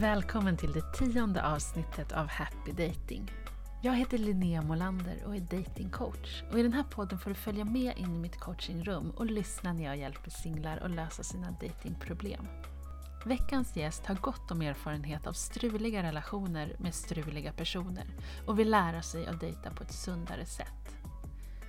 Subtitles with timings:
[0.00, 3.32] Välkommen till det tionde avsnittet av Happy Dating.
[3.82, 6.42] Jag heter Linnea Molander och är datingcoach.
[6.52, 9.72] Och I den här podden får du följa med in i mitt coachingrum och lyssna
[9.72, 12.46] när jag hjälper singlar att lösa sina datingproblem.
[13.24, 18.06] Veckans gäst har gott om erfarenhet av struliga relationer med struliga personer
[18.46, 20.96] och vill lära sig att dejta på ett sundare sätt.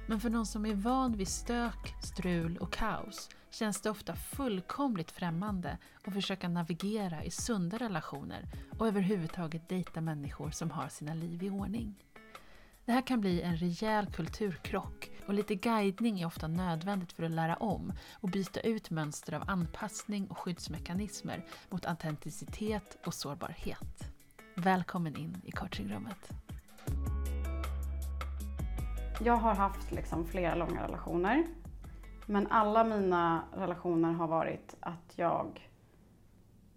[0.07, 5.11] Men för någon som är van vid stök, strul och kaos känns det ofta fullkomligt
[5.11, 8.45] främmande att försöka navigera i sunda relationer
[8.77, 11.95] och överhuvudtaget dejta människor som har sina liv i ordning.
[12.85, 17.31] Det här kan bli en rejäl kulturkrock och lite guidning är ofta nödvändigt för att
[17.31, 24.11] lära om och byta ut mönster av anpassning och skyddsmekanismer mot autenticitet och sårbarhet.
[24.55, 26.31] Välkommen in i coachingrummet.
[29.25, 31.47] Jag har haft liksom flera långa relationer.
[32.29, 35.71] Men alla mina relationer har varit att jag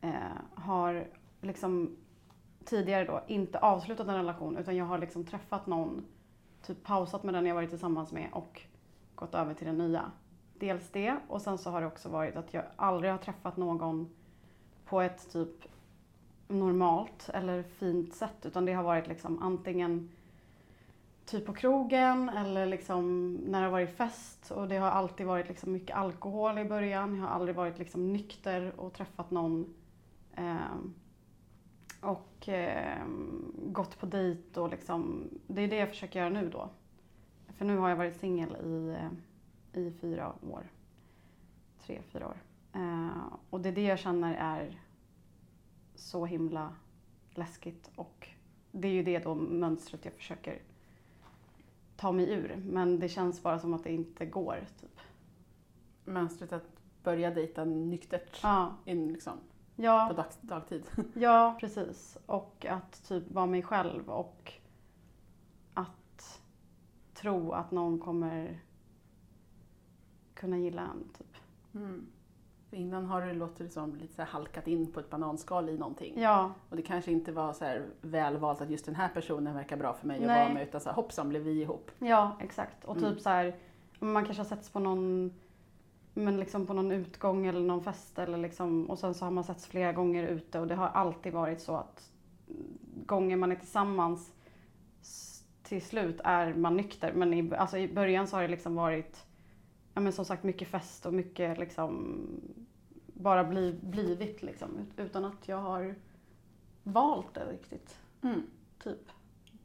[0.00, 0.12] eh,
[0.54, 1.06] har
[1.40, 1.96] liksom
[2.64, 6.04] tidigare då inte avslutat en relation utan jag har liksom träffat någon,
[6.62, 8.62] typ pausat med den jag varit tillsammans med och
[9.14, 10.10] gått över till den nya.
[10.58, 14.10] Dels det och sen så har det också varit att jag aldrig har träffat någon
[14.84, 15.64] på ett typ
[16.48, 20.10] normalt eller fint sätt utan det har varit liksom antingen
[21.30, 25.48] typ på krogen eller liksom när det har varit fest och det har alltid varit
[25.48, 27.16] liksom mycket alkohol i början.
[27.16, 29.74] Jag har aldrig varit liksom nykter och träffat någon
[30.36, 30.76] eh,
[32.00, 33.04] och eh,
[33.54, 36.68] gått på dejt och liksom, det är det jag försöker göra nu då.
[37.48, 40.70] För nu har jag varit singel i, eh, i fyra år.
[41.86, 42.42] Tre, fyra år.
[42.72, 44.80] Eh, och det är det jag känner är
[45.94, 46.74] så himla
[47.30, 48.28] läskigt och
[48.70, 50.62] det är ju det då mönstret jag försöker
[52.00, 52.62] ta mig ur.
[52.66, 54.66] Men det känns bara som att det inte går.
[54.80, 55.00] Typ.
[56.04, 59.36] Mönstret att börja dejta nyktert Ja, in liksom,
[59.76, 60.82] på ja, dag, dagtid.
[61.14, 62.18] ja, precis.
[62.26, 64.52] Och att typ vara mig själv och
[65.74, 66.40] att
[67.14, 68.60] tro att någon kommer
[70.34, 71.08] kunna gilla en.
[71.18, 71.36] Typ.
[71.74, 72.06] Mm.
[72.70, 76.20] För innan har det låtit som lite så halkat in på ett bananskal i någonting.
[76.20, 79.76] Ja, Och det kanske inte var så här välvalt att just den här personen verkar
[79.76, 80.44] bra för mig att Nej.
[80.44, 81.90] vara med utan så här, hoppsan blev vi ihop.
[81.98, 82.84] ja, exakt.
[82.84, 83.18] Och typ Mm.
[83.18, 83.56] så här,
[83.98, 85.32] man kanske har setts på någon
[86.14, 89.44] men liksom på någon utgång eller någon fest eller liksom, och sen så har man
[89.44, 92.10] setts flera gånger ute och det har alltid varit så att
[93.06, 94.32] gånger man är tillsammans
[95.62, 97.12] till slut är man nykter.
[97.12, 99.24] Men i, alltså i början så har det liksom varit,
[99.94, 102.16] ja men som sagt mycket fest och mycket liksom
[103.20, 105.94] bara bli, blivit liksom ut- utan att jag har
[106.82, 108.00] valt det riktigt.
[108.22, 108.42] Mm.
[108.82, 109.08] Typ.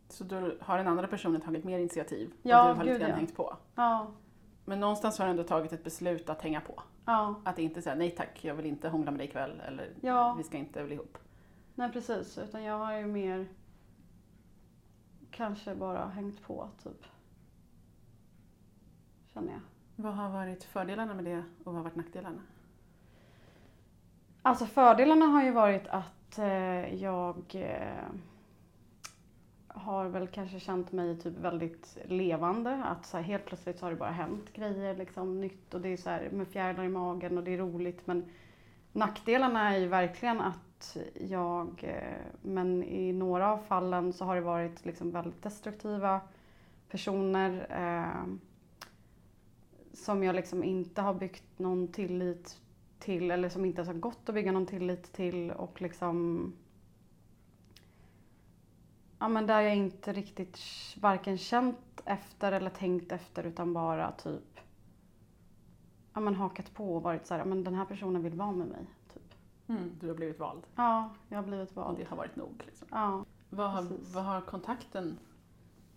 [0.10, 3.10] Så då har den andra personen tagit mer initiativ Ja, och du har lite grann
[3.10, 3.16] ja.
[3.16, 3.58] hängt på.
[3.76, 4.08] Ja,
[4.66, 6.82] Men någonstans har du ändå tagit ett beslut att hänga på.
[7.06, 10.36] ja, Att inte säga nej tack, jag vill inte hångla med dig ikväll eller Ja.
[10.38, 11.18] vi ska inte bli ihop.
[11.76, 12.38] nej precis.
[12.38, 13.48] Utan jag har ju mer
[15.32, 17.06] kanske bara hängt på typ.
[19.34, 19.62] Känner jag.
[19.96, 22.42] Vad har varit fördelarna med det och vad har varit nackdelarna?
[24.46, 28.06] Alltså fördelarna har ju varit att eh, jag eh,
[29.68, 32.84] har väl kanske känt mig typ väldigt levande.
[32.84, 35.90] Att så här, helt plötsligt så har det bara hänt grejer liksom nytt och det
[35.90, 38.08] är så här med fjärilar i magen och det är roligt.
[38.08, 38.26] Men
[38.92, 44.42] nackdelarna är ju verkligen att jag, eh, men i några av fallen så har det
[44.42, 46.22] varit liksom väldigt destruktiva
[46.90, 48.34] personer eh,
[49.94, 52.62] som jag liksom inte har byggt någon tillit
[53.00, 56.54] till eller som inte ens har gått att bygga någon tillit till och liksom
[59.20, 60.60] Ja men där jag inte riktigt
[61.02, 64.60] varken känt efter eller tänkt efter utan bara typ
[66.14, 68.52] Ja men hakat på och varit så här, ja men den här personen vill vara
[68.52, 68.86] med mig.
[69.14, 69.34] Typ.
[69.68, 69.92] Mm.
[70.00, 71.98] Du har blivit vald Ja, jag har blivit och vald.
[71.98, 72.64] det har varit nog.
[72.66, 72.88] Liksom.
[72.92, 75.18] Ja, Vad, har, vad har kontakten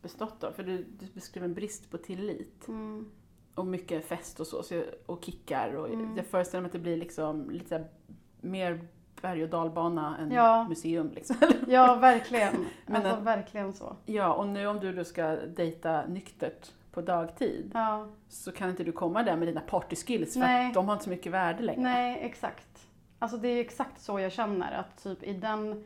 [0.03, 0.53] bestått av?
[0.53, 3.11] För du, du beskrev en brist på tillit mm,
[3.59, 5.75] och mycket fest och så, så jag, och kickar.
[5.77, 6.17] Och Mm.
[6.17, 7.85] Jag föreställer mig att det blir liksom lite
[8.41, 8.81] mer
[9.23, 10.67] berg och dalbana än Ja.
[10.69, 11.11] museum.
[11.15, 11.37] Liksom.
[11.69, 12.67] ja verkligen.
[12.87, 13.97] Men alltså att- verkligen så.
[14.07, 18.85] ja, och nu om du då ska dejta nyktert på dagtid Ja, så kan inte
[18.85, 20.67] du komma där med dina partyskills för Nej.
[20.69, 21.81] att de har inte så mycket värde längre.
[21.83, 22.87] nej exakt.
[23.19, 25.85] Alltså det är exakt så jag känner att typ i den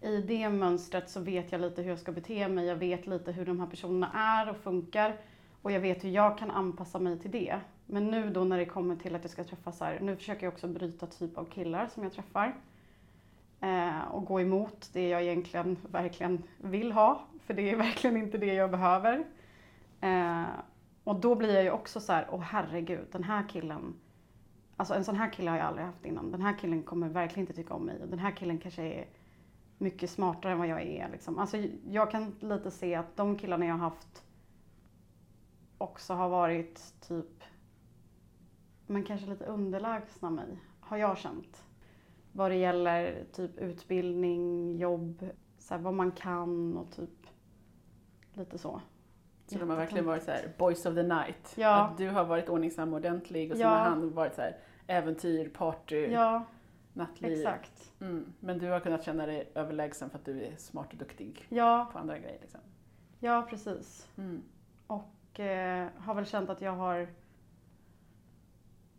[0.00, 2.66] i det mönstret så vet jag lite hur jag ska bete mig.
[2.66, 5.16] Jag vet lite hur de här personerna är och funkar.
[5.64, 7.60] Och jag vet hur jag kan anpassa mig till det.
[7.86, 10.46] Men nu då när det kommer till att jag ska träffa så här, nu försöker
[10.46, 12.56] jag också bryta typ av killar som jag träffar.
[13.60, 17.26] Eh, och gå emot det jag egentligen verkligen vill ha.
[17.40, 19.24] För det är verkligen inte det jag behöver.
[20.00, 20.44] Eh,
[21.04, 23.94] och då blir jag ju också så här, åh herregud, den här killen.
[24.76, 26.30] Alltså en sån här kille har jag aldrig haft innan.
[26.30, 28.02] Den här killen kommer verkligen inte tycka om mig.
[28.02, 29.06] Och den här killen kanske är
[29.78, 31.08] mycket smartare än vad jag är.
[31.12, 31.38] Liksom.
[31.38, 31.56] Alltså,
[31.90, 34.24] jag kan lite se att de killarna jag har haft
[35.84, 37.42] också har varit typ,
[38.86, 41.64] men kanske lite underlägsna mig, har jag känt.
[42.32, 45.24] Vad det gäller typ utbildning, jobb,
[45.58, 47.26] så här, vad man kan och typ
[48.32, 48.80] lite så.
[49.46, 51.54] Så de har verkligen varit så här, boys of the night.
[51.56, 51.74] Ja.
[51.84, 53.68] Att du har varit ordningsam och ordentlig och sen Ja.
[53.74, 54.56] har han varit så här,
[54.86, 56.44] äventyr, party, Ja,
[56.92, 57.32] nattliv.
[57.32, 57.92] exakt.
[58.00, 58.32] Mm.
[58.40, 61.88] Men du har kunnat känna dig överlägsen för att du är smart och duktig Ja,
[61.92, 62.38] på andra grejer.
[62.40, 62.60] Liksom.
[63.20, 64.08] ja precis.
[64.16, 64.42] Mm.
[65.34, 67.08] Och eh, har väl känt att jag har...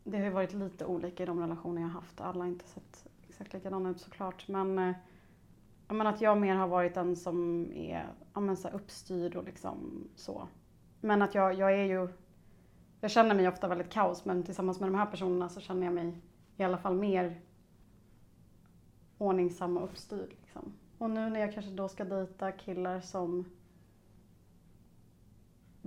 [0.03, 2.21] Det har ju varit lite olika i de relationer jag har haft.
[2.21, 4.47] Alla har inte sett exakt likadana ut såklart.
[4.47, 4.95] Men, eh,
[5.87, 10.07] men att jag mer har varit den som är ja, men så uppstyrd och liksom
[10.15, 10.47] så.
[11.01, 12.09] Men att jag, jag är ju...
[13.01, 15.93] Jag känner mig ofta väldigt kaos men tillsammans med de här personerna så känner jag
[15.93, 16.21] mig
[16.57, 17.41] i alla fall mer
[19.17, 20.29] ordningsam och uppstyrd.
[20.41, 20.73] Liksom.
[20.97, 23.45] Och nu när jag kanske då ska dejta killar som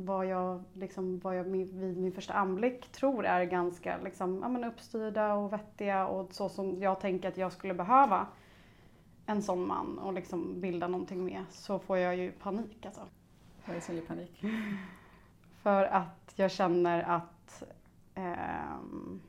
[0.05, 4.65] vad jag, liksom, vad jag vid min första anblick tror är ganska liksom, ja, men
[4.65, 8.27] uppstyrda och vettiga och så som jag tänker att jag skulle behöva
[9.27, 13.01] en sån man och liksom bilda någonting med så får jag ju panik alltså.
[13.65, 14.45] Vad är det som ger panik?
[15.63, 17.63] För att jag känner att
[18.15, 19.21] ehm,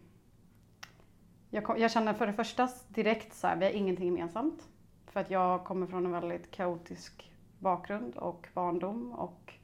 [1.49, 4.69] jag, kom, jag känner för det första direkt så här, vi har ingenting gemensamt.
[5.05, 9.58] För att jag kommer från en väldigt kaotisk bakgrund och barndom och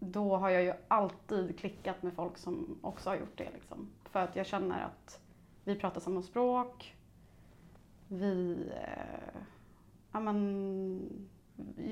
[0.00, 3.48] då har jag ju alltid klickat med folk som också har gjort det.
[3.54, 3.88] Liksom.
[4.10, 5.20] För att jag känner att
[5.64, 6.94] vi pratar samma språk.
[8.08, 9.40] Vi, eh,
[10.12, 11.00] ja, men,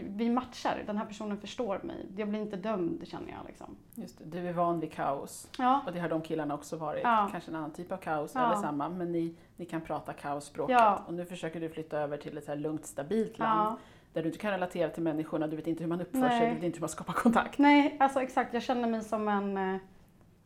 [0.07, 0.83] vi, matchar.
[0.87, 2.07] Den här personen förstår mig.
[2.17, 3.47] Jag blir inte dömd känner jag.
[3.47, 3.77] Liksom.
[3.95, 5.49] Just det, du är van vid kaos.
[5.59, 7.03] Ja, Och det har de killarna också varit.
[7.03, 7.29] Ja.
[7.33, 8.47] Kanske en annan typ av kaos Ja.
[8.47, 8.89] eller samma.
[8.89, 10.77] Men ni, ni kan prata kaosspråket.
[10.79, 11.03] Ja.
[11.07, 13.79] Och nu försöker du flytta över till ett så lugnt, stabilt land.
[14.13, 16.39] Där du inte kan relatera till människorna, du vet inte hur man uppför Nej.
[16.39, 17.59] sig, du vet inte hur man skapar kontakt.
[17.59, 18.55] Nej, alltså exakt.
[18.55, 19.81] Jag känner mig som en, eh,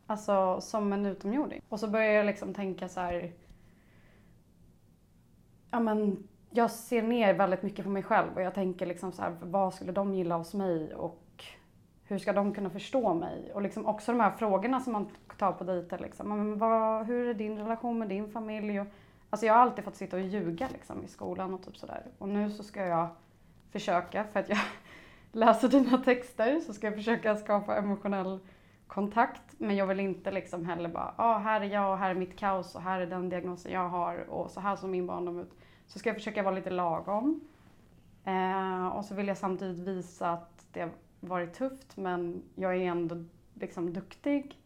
[0.07, 1.61] alltså, som en utomjording.
[1.69, 3.31] Och så börjar jag liksom tänka så här.
[5.71, 9.21] Ja, men jag ser ner väldigt mycket på mig själv och jag tänker liksom så
[9.21, 11.19] här, vad skulle de gilla hos mig och
[12.03, 13.51] hur ska de kunna förstå mig?
[13.53, 15.07] Och liksom också de här frågorna som man
[15.37, 15.97] tar på dejter.
[15.97, 16.29] Liksom.
[16.29, 18.81] Men vad, hur är din relation med din familj?
[18.81, 18.87] Och,
[19.29, 22.03] alltså jag har alltid fått sitta och ljuga liksom, i skolan och typ sådär.
[22.17, 23.07] Och nu så ska jag
[23.73, 24.59] försöka, för att jag
[25.31, 28.39] läser dina texter, så ska jag försöka skapa emotionell
[28.87, 29.41] kontakt.
[29.57, 32.15] Men jag vill inte liksom heller bara, ja ah, här är jag och här är
[32.15, 35.39] mitt kaos och här är den diagnosen jag har och så här såg min barndom
[35.39, 35.51] ut.
[35.87, 37.41] Så ska jag försöka vara lite lagom.
[38.25, 42.81] Eh, och så vill jag samtidigt visa att det har varit tufft men jag är
[42.81, 43.23] ändå
[43.53, 44.62] liksom duktig.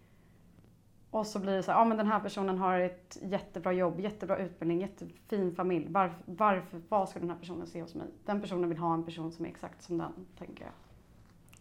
[1.12, 4.00] Och så blir det så här, ja men den här personen har ett jättebra jobb,
[4.00, 5.88] jättebra utbildning, jättefin familj.
[5.90, 8.08] Varför, varför, vad ska den här personen se hos mig?
[8.26, 10.74] Den personen vill ha en person som är exakt som den, tänker jag.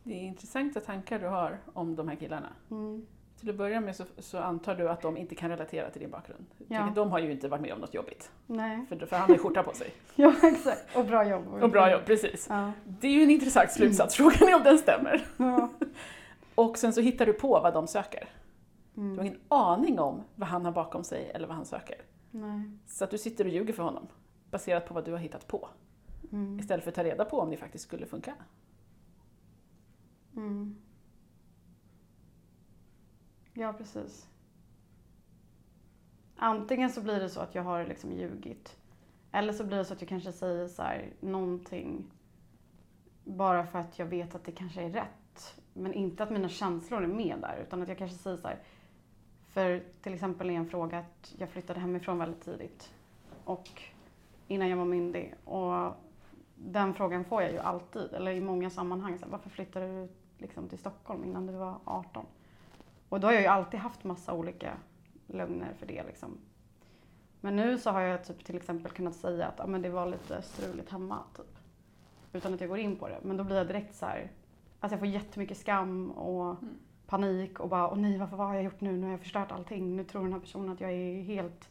[0.02, 2.48] Det är intressanta tankar du har om de här killarna.
[2.70, 3.06] Mm.
[3.40, 6.10] Till att börja med så, så antar du att de inte kan relatera till din
[6.10, 6.46] bakgrund.
[6.68, 6.92] Ja.
[6.94, 8.30] De har ju inte varit med om något jobbigt.
[8.46, 8.86] Nej.
[8.88, 9.90] För, för han har ju skjorta på sig.
[10.14, 10.96] Ja, exakt.
[10.96, 11.62] Och bra jobb.
[11.62, 12.46] Och bra jobb, precis.
[12.50, 12.72] Ja.
[12.84, 15.26] Det är ju en intressant slutsats, frågan är om den stämmer.
[15.36, 15.68] ja.
[16.54, 18.28] Och sen så hittar du på vad de söker.
[18.96, 19.26] Du har Mm.
[19.26, 22.02] ingen aning om vad han har bakom sig eller vad han söker.
[22.30, 22.70] Nej.
[22.86, 24.06] Så att du sitter och ljuger för honom
[24.50, 25.68] baserat på vad du har hittat på.
[26.32, 26.58] Mm.
[26.60, 28.34] Istället för att ta reda på om det faktiskt skulle funka.
[30.36, 30.76] Mm.
[33.52, 34.28] Ja, precis.
[36.36, 38.76] Antingen så blir det så att jag har liksom ljugit.
[39.32, 42.10] Eller så blir det så att jag kanske säger så här, någonting
[43.24, 45.60] bara för att jag vet att det kanske är rätt.
[45.74, 47.62] Men inte att mina känslor är med där.
[47.66, 48.62] Utan att jag kanske säger så här.
[49.56, 52.94] För till exempel är en fråga att jag flyttade hemifrån väldigt tidigt.
[53.44, 53.82] Och
[54.48, 55.34] innan jag var myndig.
[55.44, 55.94] Och
[56.54, 58.12] den frågan får jag ju alltid.
[58.12, 59.18] Eller i många sammanhang.
[59.18, 60.08] Så här, varför flyttade du
[60.38, 62.26] liksom till Stockholm innan du var 18?
[63.08, 64.72] Och då har jag ju alltid haft massa olika
[65.26, 66.38] lögner för det liksom.
[67.40, 70.06] Men nu så har jag typ till exempel kunnat säga att ah, men det var
[70.06, 71.58] lite struligt hemma typ.
[72.32, 73.18] Utan att jag går in på det.
[73.22, 74.30] Men då blir jag direkt så här.
[74.80, 76.74] Alltså jag får jättemycket skam och Mm
[77.06, 78.92] panik och bara åh nej varför vad har jag gjort nu?
[78.96, 79.96] Nu har jag förstört allting.
[79.96, 81.68] Nu tror den här personen att jag är helt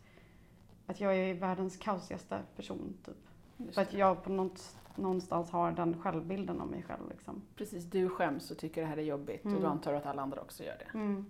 [0.87, 3.15] att jag är världens kaosigaste person typ.
[3.57, 7.41] Just För att jag på något, någonstans har den självbilden av mig själv liksom.
[7.55, 9.63] Precis, du skäms och tycker det här är jobbigt och Mm.
[9.63, 10.97] då antar du att alla andra också gör det.
[10.97, 11.25] Mm.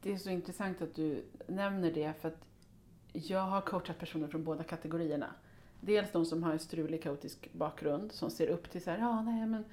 [0.00, 2.46] Det är så intressant att du nämner det för att
[3.12, 5.26] jag har coachat personer från båda kategorierna.
[5.80, 9.22] Dels de som har en strulig kaotisk bakgrund som ser upp till så här, ja
[9.22, 9.64] nej men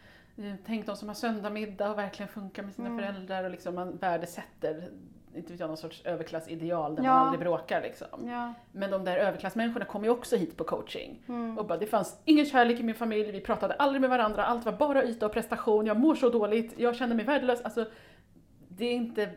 [0.66, 3.00] tänk de som har söndagmiddag och verkligen funkar med sina Mm.
[3.00, 4.90] föräldrar och liksom man värdesätter
[5.36, 7.10] inte vet jag, någon sorts överklassideal där Ja.
[7.10, 8.30] man aldrig bråkar liksom.
[8.30, 8.54] Ja.
[8.72, 11.24] Men de där överklassmänniskorna kom ju också hit på coaching.
[11.28, 11.58] Mm.
[11.58, 14.66] Och bara, det fanns ingen kärlek i min familj, vi pratade aldrig med varandra, allt
[14.66, 17.62] var bara yta och prestation, jag mår så dåligt, jag känner mig värdelös.
[17.62, 17.86] Alltså,
[18.68, 19.30] det är inte,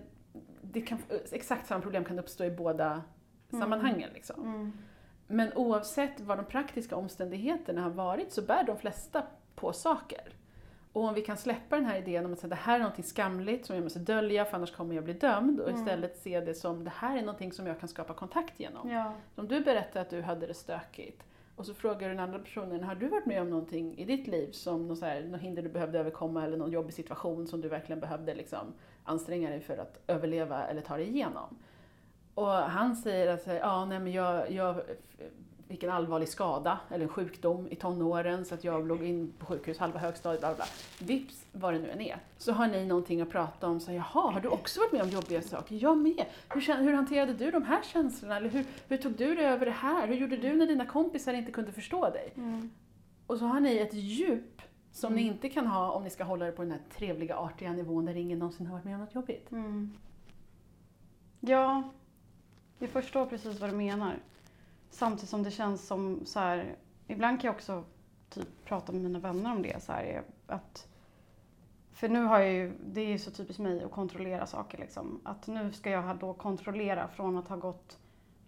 [0.62, 0.98] det kan,
[1.32, 3.02] exakt samma problem kan uppstå i båda
[3.50, 4.10] sammanhangen.
[4.14, 4.42] Liksom.
[4.42, 4.72] Mm.
[5.26, 9.22] Men oavsett vad de praktiska omständigheterna har varit så bär de flesta
[9.54, 10.32] på saker.
[10.94, 13.06] Och om vi kan släppa den här idén om att säga, det här är något
[13.06, 15.80] skamligt som jag måste dölja för annars kommer jag bli dömd och Mm.
[15.80, 18.90] istället se det som det här är någonting som jag kan skapa kontakt genom.
[18.90, 19.12] Ja.
[19.36, 21.22] Om du berättar att du hade det stökigt
[21.56, 24.26] och så frågar du den andra personen, har du varit med om någonting i ditt
[24.26, 27.60] liv som något, så här, något hinder du behövde överkomma eller någon jobbig situation som
[27.60, 28.72] du verkligen behövde liksom,
[29.04, 31.58] anstränga dig för att överleva eller ta dig igenom?
[32.34, 34.80] Och han säger att ja, nej, men jag, jag
[35.68, 39.46] fick en allvarlig skada eller en sjukdom i tonåren så att jag låg in på
[39.46, 40.64] sjukhus halva högstadiet, bla bla.
[41.00, 42.16] Vips, vad det nu än är.
[42.38, 45.08] Så har ni någonting att prata om, så jaha, har du också varit med om
[45.08, 45.76] jobbiga saker?
[45.82, 46.24] Jag med.
[46.48, 48.36] Hur, hur hanterade du de här känslorna?
[48.36, 50.06] Eller hur, hur tog du dig över det här?
[50.06, 52.32] Hur gjorde du när dina kompisar inte kunde förstå dig?
[52.36, 52.70] Mm.
[53.26, 55.34] Och så har ni ett djup som ni Mm.
[55.34, 58.16] inte kan ha om ni ska hålla er på den här trevliga, artiga nivån där
[58.16, 59.52] ingen någonsin har varit med om något jobbigt.
[59.52, 59.92] Mm.
[61.40, 61.82] Ja,
[62.78, 64.16] jag förstår precis vad du menar.
[64.94, 67.84] Samtidigt som det känns som så här, ibland kan jag också
[68.30, 70.88] typ prata med mina vänner om det så här, att
[71.92, 75.20] för nu har jag ju, det är ju så typiskt mig att kontrollera saker liksom.
[75.24, 77.98] Att nu ska jag då kontrollera från att ha gått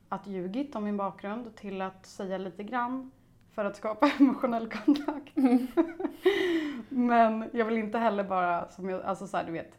[0.08, 3.10] att ljugit om min bakgrund till att säga lite grann
[3.50, 5.36] för att skapa emotionell kontakt.
[6.88, 9.78] Men jag vill inte heller bara, som jag, alltså så här, du vet,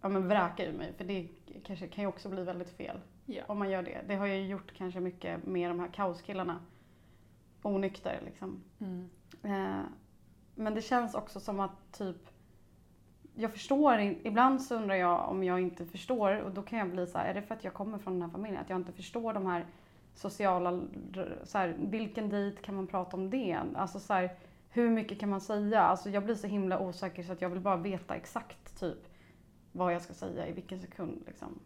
[0.00, 1.28] ja men vräka ur mig för det
[1.64, 3.42] kanske kan ju också bli väldigt fel Ja.
[3.46, 4.00] om man gör det.
[4.06, 6.60] Det har jag ju gjort kanske mycket med de här kaoskillarna.
[7.62, 8.62] Onykter liksom.
[8.78, 9.10] Mm.
[9.42, 9.84] Eh,
[10.54, 12.32] men det känns också som att typ
[13.34, 17.06] jag förstår ibland så undrar jag om jag inte förstår och då kan jag bli
[17.06, 18.60] så här, är det för att jag kommer från den här familjen?
[18.62, 19.66] Att jag inte förstår de här
[20.14, 20.80] sociala,
[21.44, 23.58] så här, vilken dejt kan man prata om det?
[23.74, 24.36] Alltså så här,
[24.70, 25.80] hur mycket kan man säga?
[25.80, 28.98] Alltså jag blir så himla osäker så att jag vill bara veta exakt typ
[29.72, 31.60] vad jag ska säga i vilken sekund liksom.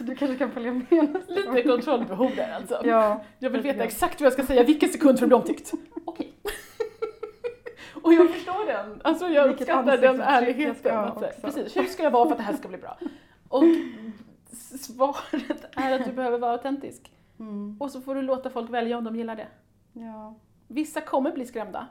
[0.00, 2.80] Så du kanske kan följa med nästa Lite kontrollbehov där alltså.
[2.84, 3.86] Ja, Jag vill veta grann.
[3.86, 5.72] exakt vad jag ska säga, vilken sekund för att bli omtyckt.
[6.04, 6.32] Okej.
[8.02, 9.00] Och jag förstår den.
[9.04, 10.96] Alltså jag Vilket uppskattar den jag ärligheten.
[10.96, 11.40] ha Att, också.
[11.40, 12.98] precis, hur ska jag vara för att det här ska bli bra?
[13.48, 13.64] Och
[14.80, 17.12] svaret är att du behöver vara autentisk.
[17.38, 17.76] Mm.
[17.80, 19.48] Och så får du låta folk välja om de gillar det.
[19.92, 20.34] Ja.
[20.68, 21.86] Vissa kommer bli skrämda.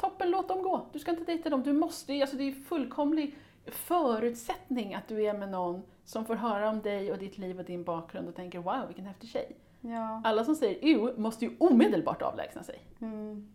[0.00, 0.86] Toppen, låt dem gå.
[0.92, 1.62] Du ska inte dejta dem.
[1.62, 6.70] Du måste, alltså det är fullkomlig förutsättning att du är med någon som får höra
[6.70, 9.56] om dig och ditt liv och din bakgrund och tänker wow, vilken häftig tjej.
[9.80, 10.22] ja.
[10.24, 12.80] Alla som säger ew måste ju omedelbart avlägsna sig.
[13.00, 13.48] Mm.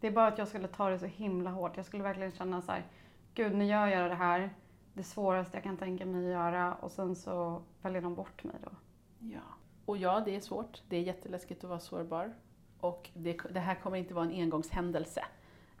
[0.00, 1.76] Det är bara att jag skulle ta det så himla hårt.
[1.76, 2.86] Jag skulle verkligen känna så här,
[3.34, 4.54] gud nu gör jag det här.
[4.92, 8.56] Det svåraste jag kan tänka mig att göra och sen så väljer de bort mig
[8.64, 8.70] då.
[9.18, 9.40] Ja.
[9.84, 10.82] Och ja, det är svårt.
[10.88, 12.34] Det är jätteläskigt att vara sårbar.
[12.80, 15.24] Och det, det här kommer inte vara en engångshändelse.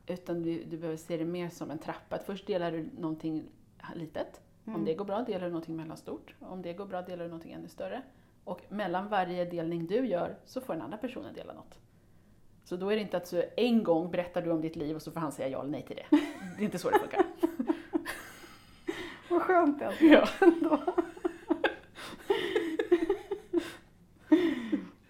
[0.06, 2.16] Utan du, du behöver se det mer som en trappa.
[2.16, 3.44] Att först delar du någonting
[3.94, 4.40] litet.
[4.68, 4.80] Mm.
[4.80, 6.34] Om det går bra delar du någonting mellanstort.
[6.40, 8.02] Om det går bra delar du någonting ännu större.
[8.44, 11.78] Och mellan varje delning du gör så får den andra personen dela något.
[12.64, 15.02] Så då är det inte att så en gång berättar du om ditt liv och
[15.02, 16.16] så får han säga ja eller nej till det.
[16.56, 17.24] Det är inte så det funkar.
[19.30, 19.96] Vad skönt det är.
[20.00, 20.28] Ja.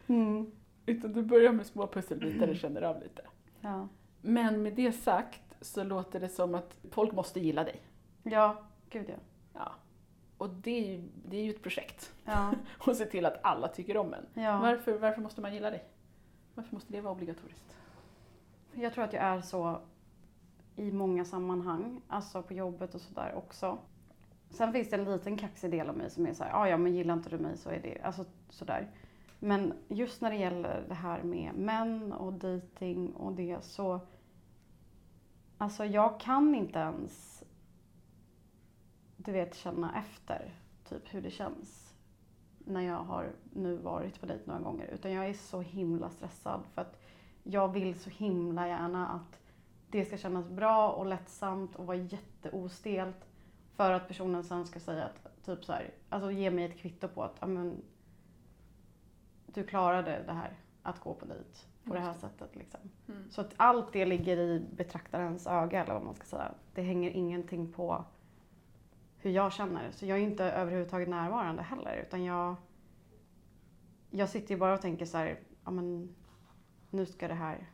[0.07, 0.51] Mm.
[0.87, 3.23] Utan du börjar med små pusselbitar och känner av lite.
[3.61, 3.89] Ja.
[4.21, 7.83] Men med det sagt så låter det som att folk måste gilla dig.
[8.23, 8.57] ja,
[8.91, 9.15] gud ja.
[9.59, 9.73] Ja.
[10.39, 12.13] Och det är ju, det är ju ett projekt.
[12.25, 12.53] Ja.
[12.87, 14.27] Och se till att alla tycker om en.
[14.43, 14.59] ja.
[14.59, 15.85] Varför, varför måste man gilla dig?
[16.55, 17.77] Varför måste det vara obligatoriskt?
[18.75, 19.81] Jag tror att jag är så
[20.77, 23.79] i många sammanhang, alltså på jobbet och sådär också.
[24.51, 26.77] Sen finns det en liten kaxig del av mig som är så här, "Ah, ja
[26.77, 28.91] men gillar inte du mig så är det, alltså sådär.
[29.39, 34.01] Men just när det gäller det här med män och dating och det så,
[35.59, 37.38] alltså jag kan inte ens,
[39.29, 40.55] du vet, känna efter
[40.89, 41.95] typ hur det känns
[42.59, 44.87] när jag har nu varit på dejt några gånger.
[44.87, 47.01] Utan jag är så himla stressad för att
[47.43, 49.41] jag vill så himla gärna att
[49.91, 53.29] det ska kännas bra och lättsamt och vara jätteostelt
[53.77, 57.09] för att personen sen ska säga att, typ så här, alltså ge mig ett kvitto
[57.09, 57.83] på att, ja men,
[59.47, 62.81] du klarade det här, att gå på dejt på det här sättet liksom.
[63.09, 63.31] Mm.
[63.31, 66.55] Så att allt det ligger i betraktarens öga eller vad man ska säga.
[66.75, 68.05] Det hänger ingenting på
[69.19, 69.91] hur jag känner.
[69.91, 72.57] Så jag är inte överhuvudtaget närvarande heller utan jag,
[74.11, 76.15] jag sitter ju bara och tänker så här, ja men
[76.91, 77.71] nu ska det här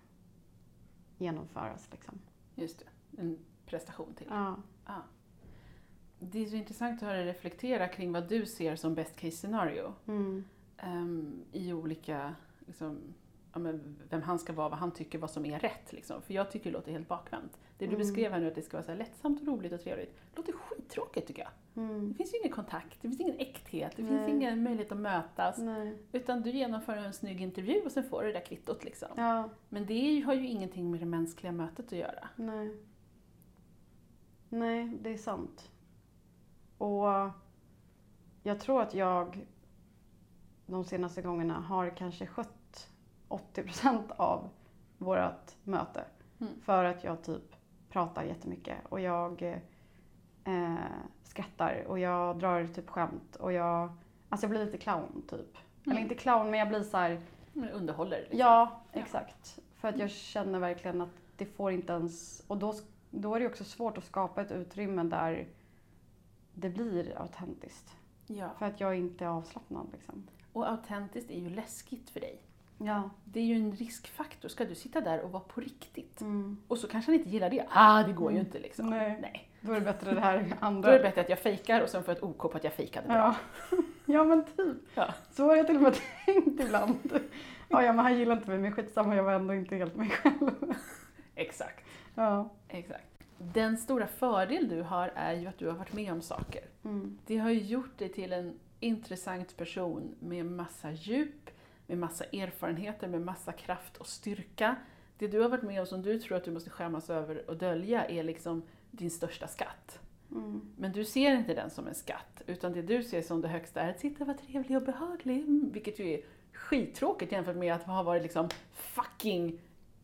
[1.18, 2.18] genomföras liksom.
[2.54, 4.26] Just det, en prestation till.
[4.30, 4.56] Ja.
[6.18, 9.36] Det är så intressant att höra dig reflektera kring vad du ser som best case
[9.36, 9.94] scenario.
[10.06, 10.44] Mm.
[10.76, 12.34] ehm, I olika,
[12.66, 13.14] liksom,
[13.54, 15.92] ja, men vem han ska vara, vad han tycker, vad som är rätt.
[15.92, 16.22] Liksom.
[16.22, 17.52] För jag tycker det låter helt bakvänt.
[17.78, 17.98] Det du Mm.
[17.98, 20.36] beskrev här nu, att det ska vara så här lättsamt och roligt och trevligt, det
[20.36, 21.82] låter skittråkigt tycker jag.
[21.84, 22.08] Mm.
[22.08, 24.10] Det finns ju ingen kontakt, det finns ingen äkthet, det Nej.
[24.18, 25.58] finns ingen möjlighet att mötas.
[25.58, 25.98] Nej.
[26.12, 28.84] Utan du genomför en snygg intervju och sen får du det där kvittot.
[28.84, 29.08] Liksom.
[29.16, 32.28] Ja, Men det har ju ingenting med det mänskliga mötet att göra.
[32.36, 32.76] nej.
[34.48, 35.70] Nej, det är sant.
[36.78, 37.06] Och
[38.42, 39.46] jag tror att jag
[40.66, 42.54] de senaste gångerna har kanske skött
[43.28, 44.48] 80% av
[44.98, 46.04] vårt möte.
[46.40, 46.52] Mm.
[46.60, 47.42] För att jag typ
[47.90, 49.42] pratar jättemycket och jag
[50.44, 50.74] eh,
[51.22, 53.92] skrattar och jag drar typ skämt och jag,
[54.28, 55.56] alltså jag blir lite clown typ.
[55.84, 56.02] Eller Mm.
[56.02, 57.20] inte clown men jag blir så här,
[57.52, 58.18] Men Underhåller.
[58.20, 58.38] Liksom.
[58.38, 59.00] ja Ja.
[59.00, 59.58] exakt.
[59.74, 62.74] För att jag känner verkligen att det får inte ens, och då,
[63.10, 65.48] då är det också svårt att skapa ett utrymme där
[66.54, 67.96] det blir autentiskt.
[68.26, 68.48] ja.
[68.58, 70.26] För att jag inte är avslappnad liksom.
[70.52, 72.42] Och autentiskt är ju läskigt för dig.
[72.78, 73.10] Ja.
[73.24, 74.48] Det är ju en riskfaktor.
[74.48, 76.20] Ska du sitta där och vara på riktigt?
[76.20, 76.56] Mm.
[76.68, 77.66] Och så kanske han inte gillar det.
[77.70, 78.46] Ah, det går ju Mm.
[78.46, 78.90] inte liksom.
[78.90, 79.18] Nej.
[79.22, 79.50] Nej.
[79.60, 80.88] Då är det bättre det här Då andra.
[80.94, 82.72] är det bättre att jag fejkar och sen får jag ett OK på att jag
[82.72, 83.16] fejkade bra.
[83.70, 83.76] Ja.
[84.06, 84.76] ja men typ.
[84.94, 85.14] Ja.
[85.30, 85.94] Så har jag till och med
[86.26, 87.20] tänkt ibland.
[87.68, 90.08] Ja, ja men han gillar inte mig men skitsamma jag var ändå inte helt mig
[90.10, 90.50] själv.
[91.34, 91.84] Exakt.
[92.14, 92.50] Ja.
[92.68, 93.04] Exakt.
[93.38, 96.62] Den stora fördel du har är ju att du har varit med om saker.
[96.84, 97.18] Mm.
[97.26, 101.50] Det har ju gjort dig till en intressant person med massa djup,
[101.86, 104.76] med massa erfarenheter, med massa kraft och styrka.
[105.18, 107.56] Det du har varit med om som du tror att du måste skämmas över och
[107.56, 110.00] dölja är liksom din största skatt.
[110.30, 110.60] Mm.
[110.76, 113.80] Men du ser inte den som en skatt, utan det du ser som det högsta
[113.80, 116.20] är att sitta vad trevlig och behaglig, mm, vilket ju är
[116.52, 119.60] skittråkigt jämfört med att ha varit liksom fucking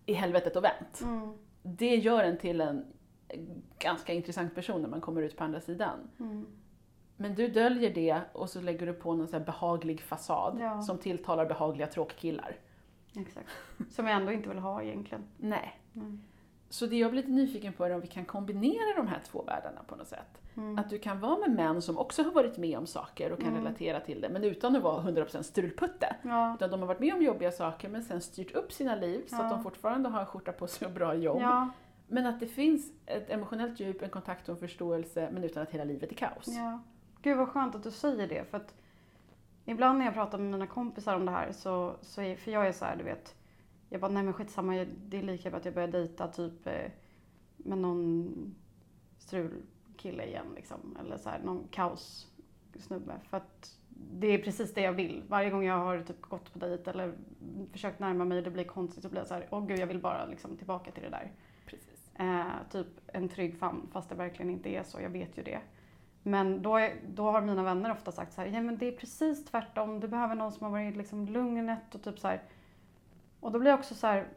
[0.07, 1.01] i helvetet och vänt.
[1.01, 1.33] Mm.
[1.63, 2.85] Det gör en till en
[3.79, 5.99] ganska intressant person när man kommer ut på andra sidan.
[6.21, 6.47] Mm.
[7.21, 10.83] Men du döljer det och så lägger du på någon så behaglig fasad Ja.
[10.83, 12.57] som tilltalar behagliga tråkkillar.
[13.17, 13.49] Exakt.
[13.91, 15.25] Som jag ändå inte vill ha egentligen.
[15.37, 15.81] Nej.
[15.95, 16.21] Mm.
[16.69, 19.43] Så det jag blir lite nyfiken på är om vi kan kombinera de här två
[19.43, 20.41] världarna på något sätt.
[20.57, 20.79] Mm.
[20.79, 23.49] Att du kan vara med män som också har varit med om saker och kan
[23.49, 23.65] Mm.
[23.65, 26.17] relatera till det, men utan att vara 100% strulputte.
[26.23, 26.55] Ja.
[26.55, 29.37] Utan de har varit med om jobbiga saker men sen styrt upp sina liv så
[29.37, 29.49] att Ja.
[29.49, 31.39] de fortfarande har en skjorta på sig och bra jobb.
[31.41, 31.69] Ja.
[32.13, 35.71] Men att det finns ett emotionellt djup, en kontakt och en förståelse men utan att
[35.71, 36.47] hela livet är kaos.
[36.47, 36.81] ja.
[37.23, 38.45] Gud vad skönt att du säger det.
[38.51, 38.75] För att
[39.65, 42.69] ibland när jag pratar med mina kompisar om det här så, så är, för jag
[42.69, 43.35] är så här, du vet.
[43.89, 46.67] Jag bara, nej men skitsamma, jag- det är lika bra att jag börjar dejta typ
[46.67, 46.91] eh,
[47.57, 48.31] med någon
[49.19, 50.97] strulkille igen liksom.
[51.01, 53.21] Eller så här, någon kaossnubbe.
[53.31, 53.77] För att
[54.13, 55.23] det är precis det jag vill.
[55.29, 57.13] Varje gång jag har typ gått på dejt eller
[57.73, 59.87] försökt närma mig och det blir konstigt så blir jag så här, åh gud jag
[59.87, 61.33] vill bara liksom tillbaka till det där.
[61.67, 62.11] Precis.
[62.17, 65.01] Eh, typ en trygg famn, fast det verkligen inte är så.
[65.01, 65.61] Jag vet ju det.
[66.23, 68.93] Men då, är, då har mina vänner ofta sagt så här, ja men det är
[68.93, 70.01] precis tvärtom.
[70.01, 72.43] Du behöver någon som har varit liksom lugnet och typ så här.
[73.41, 74.29] Och då blir jag också så här,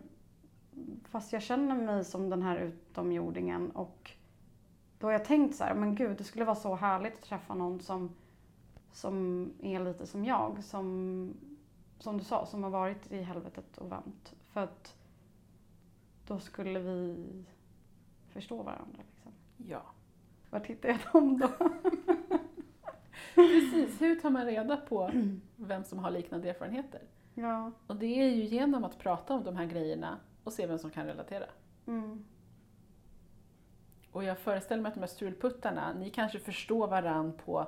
[1.03, 4.11] fast jag känner mig som den här utomjordingen och
[4.99, 7.53] då har jag tänkt så här, men gud det skulle vara så härligt att träffa
[7.53, 8.15] någon som,
[8.91, 10.63] som är lite som jag.
[10.63, 11.33] Som,
[11.99, 14.33] som du sa, som har varit i helvetet och vänt.
[14.51, 14.95] För att
[16.27, 17.45] då skulle vi
[18.29, 18.99] förstå varandra.
[19.09, 19.31] Liksom.
[19.57, 19.83] Ja.
[20.53, 21.49] Var hittar jag dem då?
[23.35, 25.11] Precis, hur tar man reda på
[25.55, 27.01] vem som har liknande erfarenheter?
[27.33, 27.71] Ja.
[27.87, 30.89] Och det är ju genom att prata om de här grejerna och se vem som
[30.89, 31.45] kan relatera.
[31.87, 32.25] Mm.
[34.11, 37.67] Och jag föreställer mig att de här strulputtarna, ni kanske förstår varann på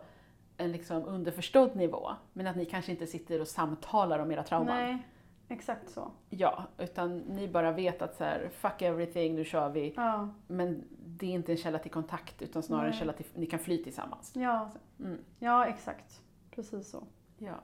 [0.57, 4.75] en liksom underförstådd nivå, men att ni kanske inte sitter och samtalar om era trauman.
[4.75, 5.07] Nej,
[5.47, 6.11] exakt så.
[6.29, 9.93] Ja, utan ni bara vet att så här, fuck everything, nu kör vi.
[9.95, 10.29] Ja.
[10.47, 12.99] Men det är inte en källa till kontakt, utan snarare en Nej.
[12.99, 14.31] källa till, ni kan fly tillsammans.
[14.35, 14.71] Ja.
[14.99, 15.17] Mm.
[15.39, 16.21] ja, exakt.
[16.51, 17.03] Precis så.
[17.37, 17.55] Ja.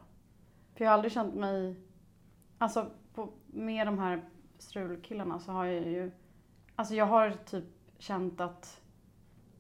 [0.76, 1.76] För jag har aldrig känt mig...
[2.58, 4.26] Alltså på, med de här
[4.58, 6.12] strulkillarna så har jag ju...
[6.76, 7.66] Alltså jag har typ
[7.98, 8.82] känt att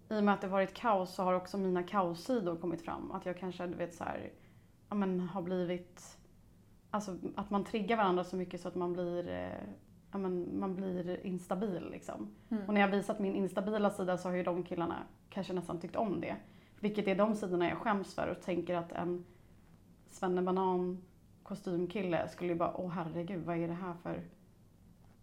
[0.09, 3.11] i och med att det varit kaos så har också mina kaossidor kommit fram.
[3.11, 4.31] Att jag kanske, du vet så här,
[4.89, 6.17] ja men har blivit...
[6.91, 9.63] Alltså att man triggar varandra så mycket så att man blir, eh,
[10.11, 12.27] ja men man blir instabil liksom.
[12.49, 12.63] Mm.
[12.67, 15.95] Och när jag visat min instabila sida så har ju de killarna kanske nästan tyckt
[15.95, 16.35] om det.
[16.79, 19.25] Vilket är de sidorna jag skäms för och tänker att en
[20.09, 21.01] svennebanan
[21.43, 24.21] kostymkille skulle ju bara, åh herregud vad är det här för,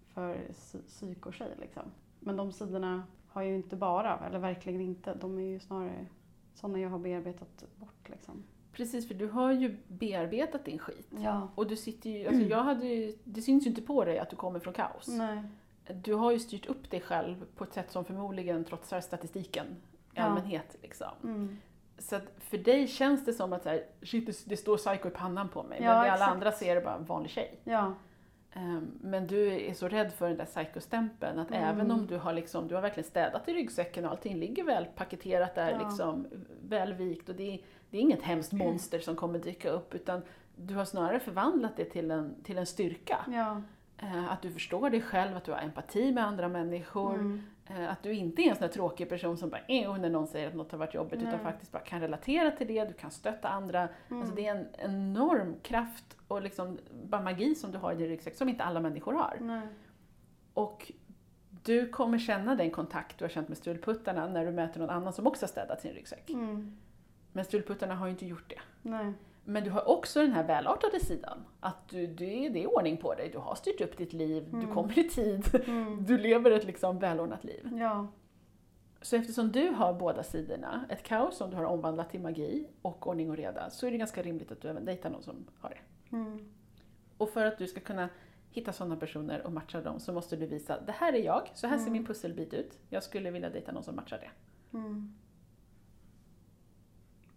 [0.09, 1.83] för psy- psykotjej liksom.
[2.20, 5.14] Men de sidorna har jag ju inte bara, eller verkligen inte.
[5.14, 6.07] De är ju snarare
[6.54, 8.42] sådana jag har bearbetat bort liksom.
[8.78, 11.08] Precis, för du har ju bearbetat din skit.
[11.10, 11.48] Ja.
[11.54, 14.30] Och du sitter ju, alltså jag hade ju, det syns ju inte på dig att
[14.30, 15.08] du kommer från kaos.
[15.08, 15.42] Nej.
[15.94, 19.66] Du har ju styrt upp dig själv på ett sätt som förmodligen trotsar statistiken
[20.14, 20.76] i allmänhet.
[20.82, 21.08] Liksom.
[21.24, 21.58] Mm.
[21.98, 25.08] Så att för dig känns det som att så här, shit, det, det står psycho
[25.08, 26.32] i pannan på mig, Ja, men det alla exakt.
[26.32, 27.58] andra ser är bara en vanlig tjej.
[27.64, 27.94] Ja.
[28.52, 31.62] Ehm, Men du är så rädd för den där psykostämpeln att Mm.
[31.64, 34.84] även om du har, liksom, du har verkligen städat i ryggsäcken och allting ligger väl
[34.84, 35.88] paketerat där, Ja.
[35.88, 36.26] liksom,
[36.68, 37.60] väl vikt och det är,
[37.90, 40.22] det är inget hemskt monster som kommer dyka upp utan
[40.57, 43.18] du har snarare förvandlat det till en, till en styrka.
[43.33, 43.62] Ja.
[43.98, 47.14] Eh, Att du förstår dig själv, att du har empati med andra människor.
[47.14, 47.42] Mm.
[47.66, 50.27] Eh, Att du inte är en sån här tråkig person som bara "Ew", när någon
[50.27, 51.42] säger att något har varit jobbigt utan Nej.
[51.42, 53.88] faktiskt bara kan relatera till det, du kan stötta andra.
[54.09, 54.20] Mm.
[54.20, 58.09] Alltså det är en enorm kraft och liksom bara magi som du har i din
[58.09, 59.37] ryggsäck som inte alla människor har.
[59.40, 59.61] Nej.
[60.55, 60.92] Och
[61.64, 65.12] du kommer känna den kontakt du har känt med strulputtarna när du möter någon annan
[65.12, 66.31] som också har städat sin ryggsäck.
[66.31, 66.77] Mm.
[67.38, 68.61] Men strulputtarna har ju inte gjort det.
[68.83, 69.12] Nej.
[69.44, 71.38] Men du har också den här välartade sidan.
[71.61, 74.48] Att du, du är, det är ordning på dig, du har styrt upp ditt liv,
[74.51, 74.74] du Mm.
[74.74, 76.05] kommer i tid, Mm.
[76.05, 77.70] du lever ett liksom välordnat liv.
[77.81, 78.07] Ja.
[79.03, 83.07] Så eftersom du har båda sidorna, ett kaos som du har omvandlat till magi och
[83.07, 85.70] ordning och reda, så är det ganska rimligt att du även dejtar någon som har
[85.70, 86.16] det.
[86.16, 86.48] Mm.
[87.18, 88.09] Och för att du ska kunna
[88.51, 91.66] hitta sådana personer och matcha dem så måste du visa, det här är jag, så
[91.66, 91.92] här ser Mm.
[91.92, 92.79] min pusselbit ut.
[92.88, 94.31] Jag skulle vilja dejta någon som matchar det.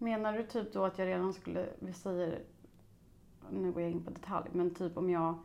[0.01, 2.39] Menar du typ då att jag redan skulle, vi säger,
[3.49, 5.39] nu går jag in på detalj, men typ om jag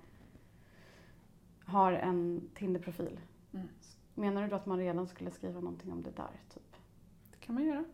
[1.65, 3.21] har en Tinder-profil.
[3.53, 3.69] Mm.
[4.15, 6.31] Menar du då att man redan skulle skriva någonting om det där?
[6.55, 6.77] Typ?
[7.31, 7.85] Det kan man göra.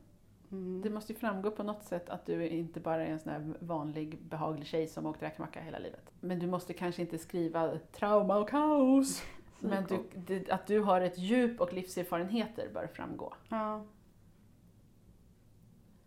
[0.53, 0.83] Mm.
[0.83, 3.55] Det måste ju framgå på något sätt att du inte bara är en sån här
[3.61, 6.12] vanlig behaglig tjej som åkt räkmacka hela livet.
[6.20, 9.22] Men du måste kanske inte skriva trauma och kaos.
[9.61, 13.35] Men du, det, att du har ett djup och livserfarenheter bör framgå.
[13.48, 13.85] Ja.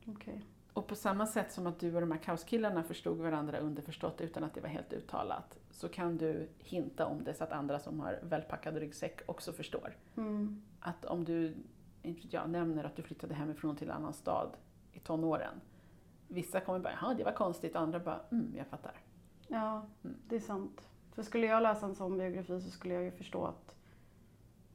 [0.06, 0.46] Okej.
[0.74, 4.44] Och på samma sätt som att du och de här kaoskillarna förstod varandra underförstått utan
[4.44, 8.00] att det var helt uttalat, så kan du hinta om det så att andra som
[8.00, 9.98] har välpackad ryggsäck också förstår.
[10.18, 10.62] Mm.
[10.80, 11.56] Att om du
[12.30, 14.50] jag, nämner att du flyttade hemifrån till en annan stad
[14.91, 15.62] i tonåren,
[16.28, 18.94] vissa kommer bara ”jaha, det var konstigt” och andra bara ”mm, jag fattar”.
[19.48, 20.18] Ja, Mm.
[20.28, 20.89] det är sant.
[21.12, 23.76] För skulle jag läsa en sån biografi så skulle jag ju förstå att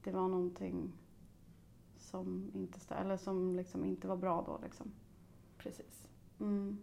[0.04, 0.92] det var någonting
[1.98, 4.60] som inte, eller som liksom inte var bra då.
[4.62, 4.92] Liksom.
[5.62, 6.08] Precis.
[6.40, 6.78] Mm.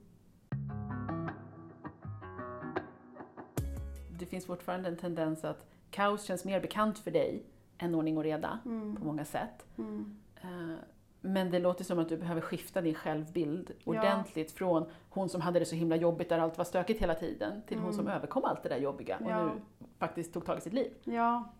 [4.20, 7.44] Det finns fortfarande en tendens att kaos känns mer bekant för dig
[7.78, 8.98] än ordning och reda på Mm.
[9.02, 9.66] många sätt.
[9.78, 10.18] Mm.
[10.42, 10.76] Eh,
[11.22, 13.92] Men det låter som att du behöver skifta din självbild Ja.
[13.92, 17.62] ordentligt från hon som hade det så himla jobbigt där allt var stökigt hela tiden
[17.68, 17.96] till hon Mm.
[17.98, 19.46] som överkom allt det där jobbiga och Ja.
[19.46, 19.52] nu
[19.98, 20.92] faktiskt tog tag i sitt liv.
[21.04, 21.54] Ja.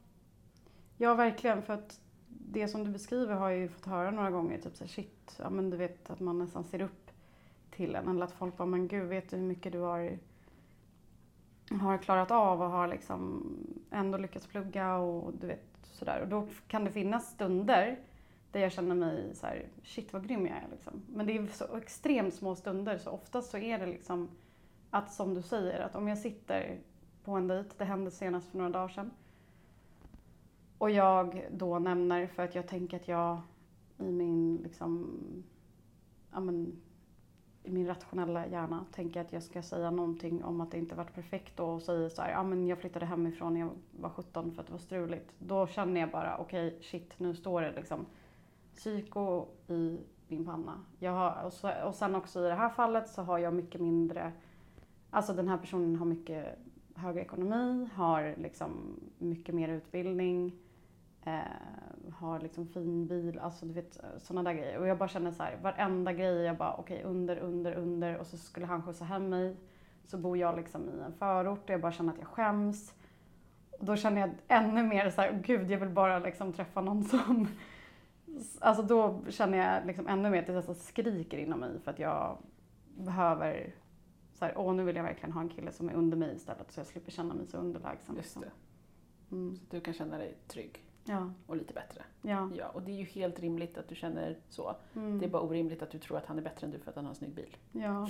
[0.98, 1.62] ja, verkligen.
[1.62, 4.58] För att det som du beskriver har jag ju fått höra några gånger.
[4.62, 7.07] Typ så här, shit, ja, men du vet att man nästan ser upp
[7.78, 8.08] till en.
[8.08, 10.20] Eller att folk bara, men gud, vet du hur mycket du har,
[11.82, 13.44] har klarat av och har liksom
[13.92, 16.22] ändå lyckats plugga och du vet sådär.
[16.22, 18.00] Och då kan det finnas stunder
[18.52, 21.02] där jag känner mig så här, shit vad grym jag är liksom.
[21.08, 24.30] Men det är så extremt små stunder så oftast så är det liksom
[24.90, 26.78] att som du säger att om jag sitter
[27.24, 29.12] på en dejt, det hände senast för några dagar sedan.
[30.78, 33.42] Och jag då nämner, för att jag tänker att jag
[33.98, 35.20] i min, liksom,
[36.32, 36.82] ja men,
[37.68, 41.14] i min rationella hjärna tänker att jag ska säga någonting om att det inte varit
[41.14, 44.62] perfekt och säger så här, ja men jag flyttade hemifrån när jag var 17 för
[44.62, 45.34] att det var struligt.
[45.40, 48.06] Då känner jag bara, okej shit nu står det liksom
[48.76, 50.82] psyko i min panna.
[51.00, 53.82] Jag har, och, så, och sen också i det här fallet så har jag mycket
[53.82, 54.32] mindre,
[55.10, 56.60] alltså den här personen har mycket
[56.96, 60.52] högre ekonomi, har liksom mycket mer utbildning,
[61.24, 61.42] eh,
[62.12, 64.80] har liksom fin bil, alltså du vet sådana där grejer.
[64.80, 68.28] Och jag bara känner så här, varenda grej, jag bara okej under, under, under och
[68.28, 69.56] så skulle han skjutsa hem mig.
[70.06, 72.94] Så bor jag liksom i en förort och jag bara känner att jag skäms.
[73.80, 77.04] Och då känner jag ännu mer så här, gud jag vill bara liksom träffa någon
[77.04, 77.48] som
[78.60, 82.00] Alltså då känner jag liksom ännu mer att det nästan skriker inom mig för att
[82.00, 82.38] jag
[82.98, 83.76] behöver
[84.34, 86.72] så här, åh nu vill jag verkligen ha en kille som är under mig istället
[86.72, 88.16] så jag slipper känna mig så underlägsen.
[88.16, 88.42] Just Liksom.
[88.42, 88.52] det.
[89.36, 89.56] Mm.
[89.56, 92.02] Så du kan känna dig trygg Ja, och lite bättre.
[92.22, 92.50] ja.
[92.58, 94.76] Ja, och det är ju helt rimligt att du känner så.
[94.96, 95.20] Mm.
[95.20, 96.96] Det är bara orimligt att du tror att han är bättre än du för att
[96.96, 97.58] han har en snygg bil.
[97.72, 98.10] Ja.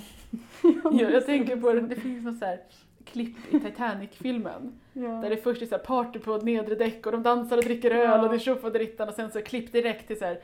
[0.84, 2.60] Ja, jag tänker på det, det finns något så här
[3.04, 5.08] klipp i Titanic-filmen ja.
[5.08, 7.90] där det först är så här party på nedre däck och de dansar och dricker
[7.90, 10.40] öl och det är tjofaderittan och sen så klipp direkt till så här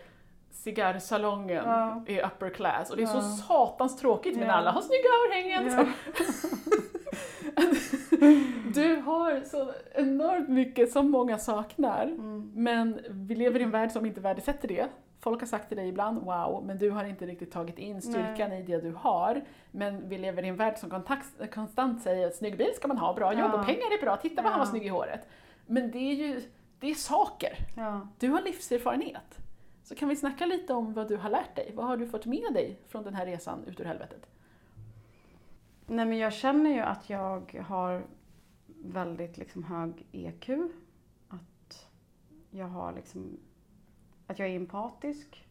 [0.54, 2.02] cigarrsalongen Ja.
[2.06, 3.22] i upper class och det är så Ja.
[3.22, 4.54] satans tråkigt men Ja.
[4.54, 5.72] alla har snygga örhängen.
[5.78, 5.86] Ja.
[8.74, 12.50] Du har så enormt mycket som många saknar Mm.
[12.54, 14.86] men vi lever i en värld som inte värdesätter det.
[15.20, 18.52] Folk har sagt till dig ibland wow, men du har inte riktigt tagit in styrkan
[18.52, 19.44] i det du har.
[19.70, 22.98] Men vi lever i en värld som kontakt, konstant säger att snygg bil ska man
[22.98, 23.60] ha, bra jobb Ja.
[23.60, 24.70] och pengar är bra, titta vad han var Ja.
[24.70, 25.28] snygg i håret.
[25.66, 26.40] Men det är ju
[26.80, 27.56] det är saker.
[27.76, 28.08] Ja.
[28.18, 29.38] Du har livserfarenhet.
[29.84, 31.72] Så kan vi snacka lite om vad du har lärt dig.
[31.74, 34.26] Vad har du fått med dig från den här resan ut ur helvetet?
[35.86, 38.06] Nej men jag känner ju att jag har
[38.66, 40.50] väldigt liksom hög EQ.
[41.28, 41.88] Att
[42.50, 43.40] jag har liksom,
[44.26, 45.48] att jag är empatisk.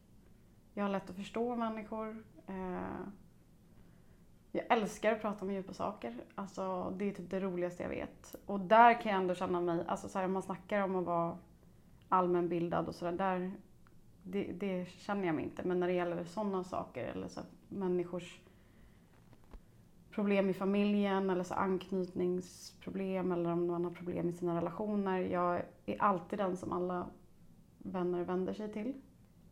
[0.74, 2.24] Jag har lätt att förstå människor.
[2.48, 3.08] Eh,
[4.52, 6.24] jag älskar att prata om djupa saker.
[6.36, 8.36] Alltså, det är typ det roligaste jag vet.
[8.46, 11.06] Och där kan jag ändå känna mig, alltså så här, om man snackar om att
[11.06, 11.38] vara
[12.10, 13.52] allmänbildad och sådär, där,
[14.24, 15.64] det, det känner jag mig inte.
[15.64, 18.40] Men när det gäller sådana saker, eller så människors
[20.14, 25.20] problem i familjen eller så anknytningsproblem eller om man har problem i sina relationer.
[25.20, 27.08] Jag är alltid den som alla
[27.78, 28.94] vänner vänder sig till.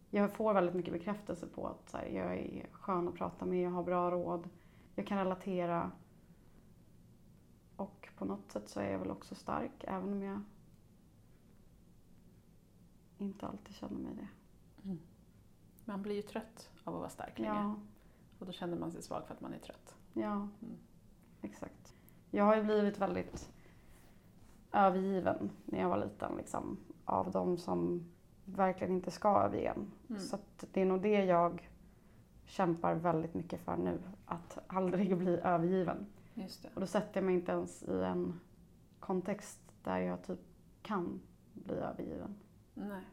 [0.10, 3.62] Jag får väldigt mycket bekräftelse på att så här, jag är skön att prata med,
[3.62, 4.50] jag har bra råd,
[4.96, 5.92] jag kan relatera.
[7.76, 10.42] Och på något sätt så är jag väl också stark, även om jag
[13.18, 14.28] inte alltid känner mig det.
[15.86, 17.54] Man blir ju trött av att vara stark länge.
[17.54, 17.76] Ja,
[18.40, 19.96] Och då känner man sig svag för att man är trött.
[20.14, 20.78] ja, Mm.
[21.42, 21.96] exakt.
[22.32, 23.50] Jag har ju blivit väldigt
[24.72, 28.06] övergiven när jag var liten, liksom, av de som
[28.46, 29.92] verkligen inte ska överge en.
[30.10, 30.22] Mm.
[30.22, 30.38] Så
[30.72, 31.70] det är nog det jag
[32.46, 36.06] kämpar väldigt mycket för nu, att aldrig bli övergiven.
[36.34, 36.70] Just det.
[36.74, 38.40] Och då sätter jag mig inte ens i en
[39.00, 40.40] kontext där jag typ
[40.82, 41.22] kan
[41.54, 42.36] bli övergiven.
[42.74, 43.04] Nej.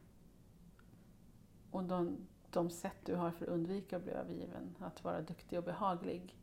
[1.70, 2.16] Och de,
[2.50, 6.37] de sätt du har för att undvika att bli övergiven, att vara duktig och behaglig,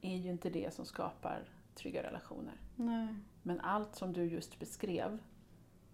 [0.00, 2.60] är ju inte det som skapar trygga relationer.
[2.76, 3.14] Nej.
[3.42, 5.18] Men allt som du just beskrev,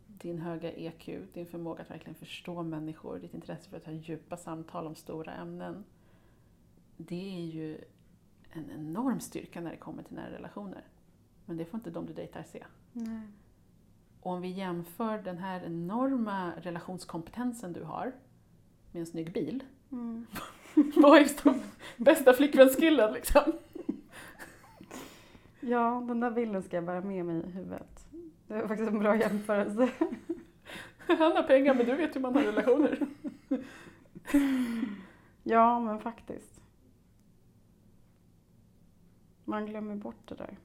[0.07, 4.37] din höga EQ, din förmåga att verkligen förstå människor, ditt intresse för att ha djupa
[4.37, 5.85] samtal om stora ämnen,
[6.97, 7.85] det är ju
[8.51, 10.85] en enorm styrka när det kommer till nära relationer.
[11.47, 12.65] Men det får inte de du dejtar se.
[12.93, 13.29] Nej.
[14.21, 18.13] Och om vi jämför den här enorma relationskompetensen du har
[18.95, 20.27] med en snygg bil, Mm.
[20.97, 21.61] vad är liksom
[21.97, 23.43] bästa flickvänskillen liksom?
[25.61, 28.07] Ja, den där bilden ska jag bära med mig i huvudet.
[28.47, 29.89] Det var faktiskt en bra jämförelse.
[30.99, 33.07] Han har pengar men du vet hur man har relationer.
[35.43, 36.61] Ja, men faktiskt.
[39.45, 40.57] Man glömmer bort det där.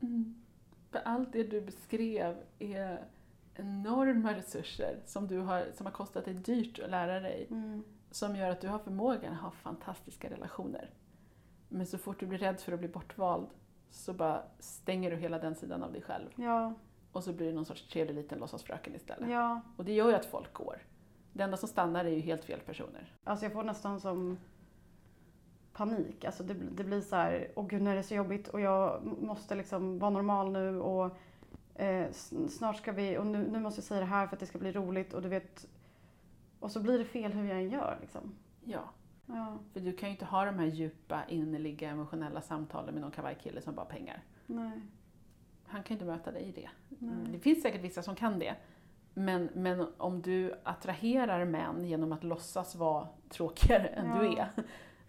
[0.00, 0.34] Mm.
[0.90, 3.04] För allt det du beskrev är
[3.60, 7.46] enorma resurser som, du har, som har kostat dig dyrt att lära dig.
[7.50, 7.84] Mm.
[8.10, 10.90] Som gör att du har förmågan att ha fantastiska relationer.
[11.68, 13.46] Men så fort du blir rädd för att bli bortvald
[13.90, 16.28] så bara stänger du hela den sidan av dig själv.
[16.36, 16.74] Ja,
[17.12, 19.30] Och så blir det någon sorts trevlig liten låtsasfröken istället.
[19.30, 19.60] ja.
[19.76, 20.82] Och det gör ju att folk går.
[21.32, 23.16] Det enda som stannar är ju helt fel personer.
[23.24, 24.38] Alltså jag får nästan som
[25.72, 26.24] panik.
[26.24, 29.02] Alltså det, det blir så här, åh gud nu är det så jobbigt och jag
[29.22, 31.16] måste liksom vara normal nu och
[31.74, 32.10] eh,
[32.48, 34.58] snart ska vi, och nu, nu måste jag säga det här för att det ska
[34.58, 35.66] bli roligt och du vet.
[36.60, 38.34] Och så blir det fel hur jag än gör liksom.
[38.64, 38.84] Ja,
[39.26, 43.10] Ja, för du kan ju inte ha de här djupa, innerliga, emotionella samtalen med någon
[43.10, 44.22] kavajkille som bara har pengar.
[44.46, 44.80] nej,
[45.66, 46.68] Han kan ju inte möta dig i det.
[46.88, 47.14] nej.
[47.32, 48.56] Det finns säkert vissa som kan det.
[49.14, 54.18] Men, men om du attraherar män genom att låtsas vara tråkigare än Ja.
[54.22, 54.48] du är,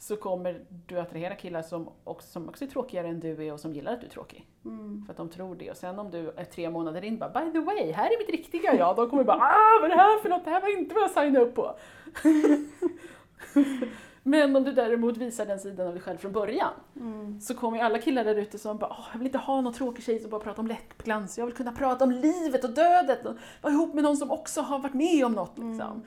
[0.01, 3.59] så kommer du attrahera killar som också, som också är tråkigare än du är och
[3.59, 4.47] som gillar att du är tråkig.
[4.65, 5.03] Mm.
[5.05, 5.71] För att de tror det.
[5.71, 8.29] Och sen om du är tre månader in bara “by the way, här är mitt
[8.29, 10.45] riktiga jag”, de kommer bara “ah, vad är det här för något?
[10.45, 11.75] Det här var inte vad jag signade upp på”.
[14.23, 17.41] Men om du däremot visar den sidan av dig själv från början Mm.
[17.41, 19.73] så kommer ju alla killar där ute som bara “åh, jag vill inte ha någon
[19.73, 23.25] tråkig tjej som bara pratar om läppglans, jag vill kunna prata om livet och dödet
[23.25, 25.57] och vara ihop med någon som också har varit med om något”.
[25.57, 25.91] Liksom.
[25.91, 26.01] Mm.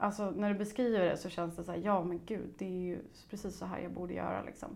[0.00, 2.80] Alltså när du beskriver det så känns det så här, ja men gud, det är
[2.80, 4.68] ju precis så här jag borde göra liksom.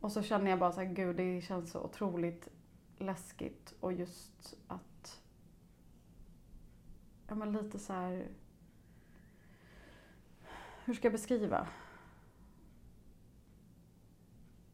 [0.00, 2.48] Och så känner jag bara så här, gud det känns så otroligt
[2.98, 5.20] läskigt och just att,
[7.28, 8.28] ja men lite så här,
[10.84, 11.68] hur ska jag beskriva?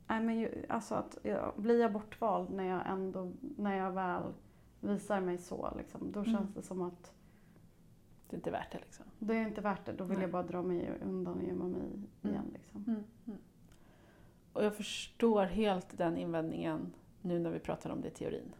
[0.07, 4.23] Nej men ju, alltså att, ja, blir jag bortvald när jag ändå, när jag väl
[4.81, 6.33] visar mig så liksom, då Mm.
[6.33, 7.13] känns det som att
[8.31, 9.07] Det är inte värt det liksom.
[9.19, 9.93] det är inte värt det.
[9.93, 10.23] Då vill Nej.
[10.25, 11.81] jag bara dra mig undan och gömma mig
[12.23, 12.51] igen.
[12.53, 12.85] Liksom.
[12.87, 13.39] Mm, mm.
[14.53, 18.53] Och jag förstår helt den invändningen nu när vi pratar om det i teorin.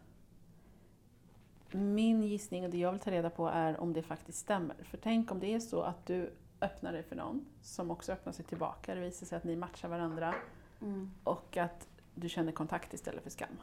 [1.71, 4.75] Min gissning och det jag vill ta reda på är om det faktiskt stämmer.
[4.83, 8.33] För tänk om det är så att du öppnar dig för någon som också öppnar
[8.33, 8.95] sig tillbaka.
[8.95, 10.35] Det visar sig att ni matchar varandra
[10.81, 11.11] Mm.
[11.23, 13.57] och att du känner kontakt istället för skam.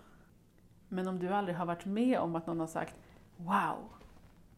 [0.89, 2.95] Men om du aldrig har varit med om att någon har sagt
[3.37, 3.91] Wow,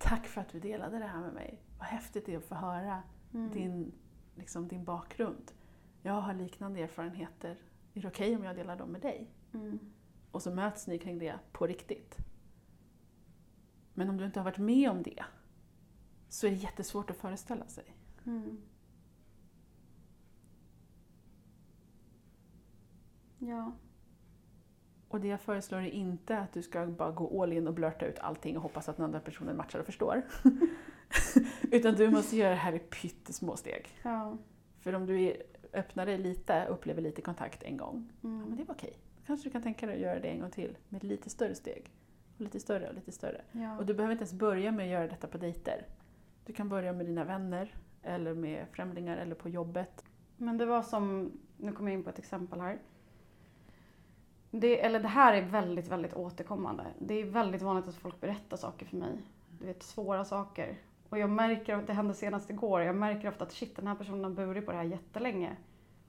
[0.00, 1.62] tack för att du delade det här med mig.
[1.78, 3.02] Vad häftigt det är att få höra
[3.34, 3.50] Mm.
[3.50, 3.92] din,
[4.34, 5.52] liksom, din bakgrund.
[6.02, 7.58] Jag har liknande erfarenheter.
[7.94, 9.30] Är det okej om jag delar dem med dig?
[9.54, 9.78] Mm.
[10.30, 12.16] Och så möts ni kring det på riktigt.
[13.94, 15.24] Men om du inte har varit med om det
[16.28, 17.96] så är det jättesvårt att föreställa sig.
[18.26, 18.60] Mm.
[23.38, 23.72] Ja.
[25.10, 28.06] Och det jag föreslår är inte att du ska bara gå all in och blurta
[28.06, 30.22] ut allting och hoppas att den andra personen matchar och förstår.
[31.70, 33.88] Utan du måste göra det här i pyttesmå steg.
[34.02, 34.36] Ja.
[34.80, 35.36] För om du är,
[35.72, 38.56] öppnar dig lite, upplever lite kontakt en gång, ja, men Mm.
[38.56, 38.98] det var okej.
[39.26, 41.90] Kanske du kan tänka dig att göra det en gång till med lite större steg.
[42.34, 43.40] Och lite större och lite större.
[43.52, 43.78] Ja.
[43.78, 45.86] Och du behöver inte ens börja med att göra detta på dejter.
[46.46, 50.04] Du kan börja med dina vänner, eller med främlingar, eller på jobbet.
[50.36, 52.78] Men det var som, nu kommer jag in på ett exempel här.
[54.50, 56.86] Det, eller det här är väldigt, väldigt återkommande.
[56.98, 59.22] Det är väldigt vanligt att folk berättar saker för mig.
[59.58, 60.78] Du vet, svåra saker.
[61.08, 64.24] Och jag märker, det hände senast igår, jag märker ofta att shit, den här personen
[64.24, 65.56] har burit på det här jättelänge.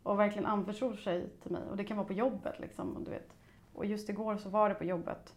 [0.03, 1.61] Och verkligen anförtror sig till mig.
[1.69, 2.95] Och det kan vara på jobbet liksom.
[2.95, 3.35] Och, du vet.
[3.73, 5.35] och just igår så var det på jobbet.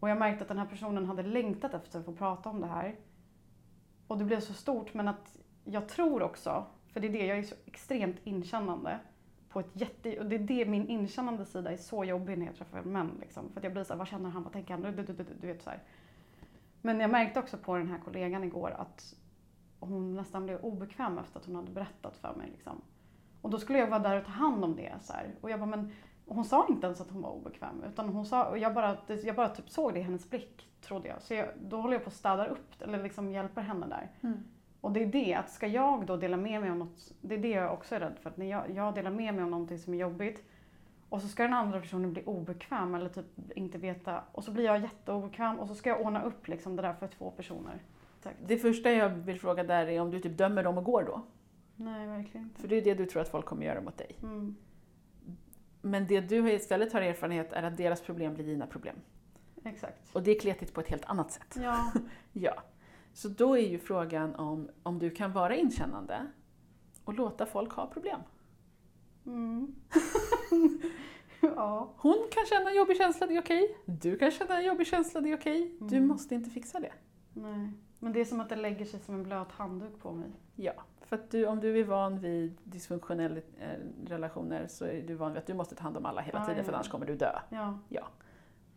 [0.00, 2.66] Och jag märkte att den här personen hade längtat efter att få prata om det
[2.66, 2.96] här.
[4.06, 7.38] Och det blev så stort, men att jag tror också, för det är det, jag
[7.38, 8.98] är så extremt inkännande.
[9.50, 12.54] På ett jätte, och det är det, min inkännande sida är så jobbig när jag
[12.54, 13.10] träffar män.
[13.20, 13.50] Liksom.
[13.52, 14.82] För att jag blir så här, vad känner han, vad tänker han?
[14.82, 15.82] Du, du, du, du, du vet så här.
[16.82, 19.14] Men jag märkte också på den här kollegan igår att
[19.80, 22.50] hon nästan blev obekväm efter att hon hade berättat för mig.
[22.50, 22.82] Liksom.
[23.40, 24.92] Och då skulle jag vara där och ta hand om det.
[25.00, 25.34] Så här.
[25.40, 25.92] Och jag bara, men
[26.30, 27.84] och hon sa inte ens att hon var obekväm.
[27.84, 31.08] Utan hon sa, och jag bara, jag bara typ såg det i hennes blick, trodde
[31.08, 31.22] jag.
[31.22, 34.10] Så jag, då håller jag på att städa upp, eller liksom hjälper henne där.
[34.20, 34.38] Mm.
[34.80, 37.38] Och det är det, att ska jag då dela med mig om något, det är
[37.38, 38.30] det jag också är rädd för.
[38.30, 40.44] Att när jag, jag delar med mig om någonting som är jobbigt
[41.08, 44.64] och så ska den andra personen bli obekväm eller typ inte veta och så blir
[44.64, 47.82] jag jätteobekväm och så ska jag ordna upp liksom det där för två personer.
[48.18, 48.36] Exakt.
[48.46, 51.22] Det första jag vill fråga där är om du typ dömer dem och går då.
[51.76, 52.60] Nej, verkligen inte.
[52.60, 54.16] För det är det du tror att folk kommer göra mot dig.
[54.22, 54.56] Mm.
[55.82, 58.96] Men det du istället har erfarenhet är att deras problem blir dina problem.
[59.64, 60.14] Exakt.
[60.14, 61.56] Och det är kletigt på ett helt annat sätt.
[61.62, 61.92] Ja.
[62.32, 62.54] Ja.
[63.12, 66.26] Så då är ju frågan om, om du kan vara inkännande
[67.04, 68.20] och låta folk ha problem.
[69.26, 69.74] Mm.
[71.40, 71.92] ja.
[71.96, 73.76] Hon kan känna en jobbig känsla, det är okej.
[73.86, 75.76] Du kan känna en jobbig känsla, det är okej.
[75.80, 76.08] Du Mm.
[76.08, 76.92] måste inte fixa det.
[77.34, 77.70] Nej.
[77.98, 80.30] Men det är som att det lägger sig som en blöt handduk på mig.
[80.56, 85.14] Ja, för att du, om du är van vid dysfunktionella eh, relationer så är du
[85.14, 86.76] van vid att du måste ta hand om alla hela Ja, tiden för ja.
[86.76, 87.38] annars kommer du dö.
[87.88, 88.08] Ja.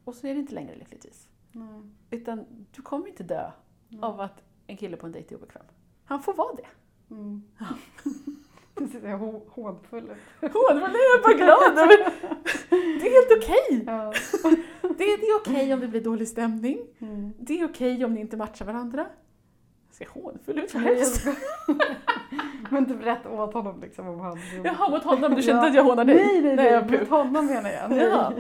[0.03, 1.29] Och så är det inte längre lyckligtvis.
[1.51, 1.81] Nej.
[2.09, 3.51] Utan du kommer inte dö
[3.93, 4.10] Nej.
[4.10, 5.63] av att en kille på en dejt är obekväm.
[6.06, 6.65] Han får vara det.
[7.15, 7.43] Mm.
[8.75, 10.53] Nu ser jag hå- hånfull ut.
[10.53, 12.13] Var det jag är bara glad över.
[12.99, 13.84] Det är helt okej.
[13.88, 14.13] Ja.
[14.97, 16.77] Det, är- det är okej om det blir dålig stämning.
[16.99, 17.34] Mm.
[17.39, 19.06] Det är okej om ni inte matchar varandra.
[19.88, 20.73] Jag ser hånfull ut.
[20.73, 21.34] Nej, ska...
[22.69, 24.39] Men typ rätt åt honom liksom om han...
[24.63, 25.36] Jaha, mot honom.
[25.36, 25.67] Du kände Ja.
[25.69, 26.23] att jag hånade dig?
[26.25, 26.71] Nej, nej, Nej, nej.
[26.73, 27.89] jag mot honom menar jag.
[27.89, 27.99] Nej.
[28.08, 28.34] Ja.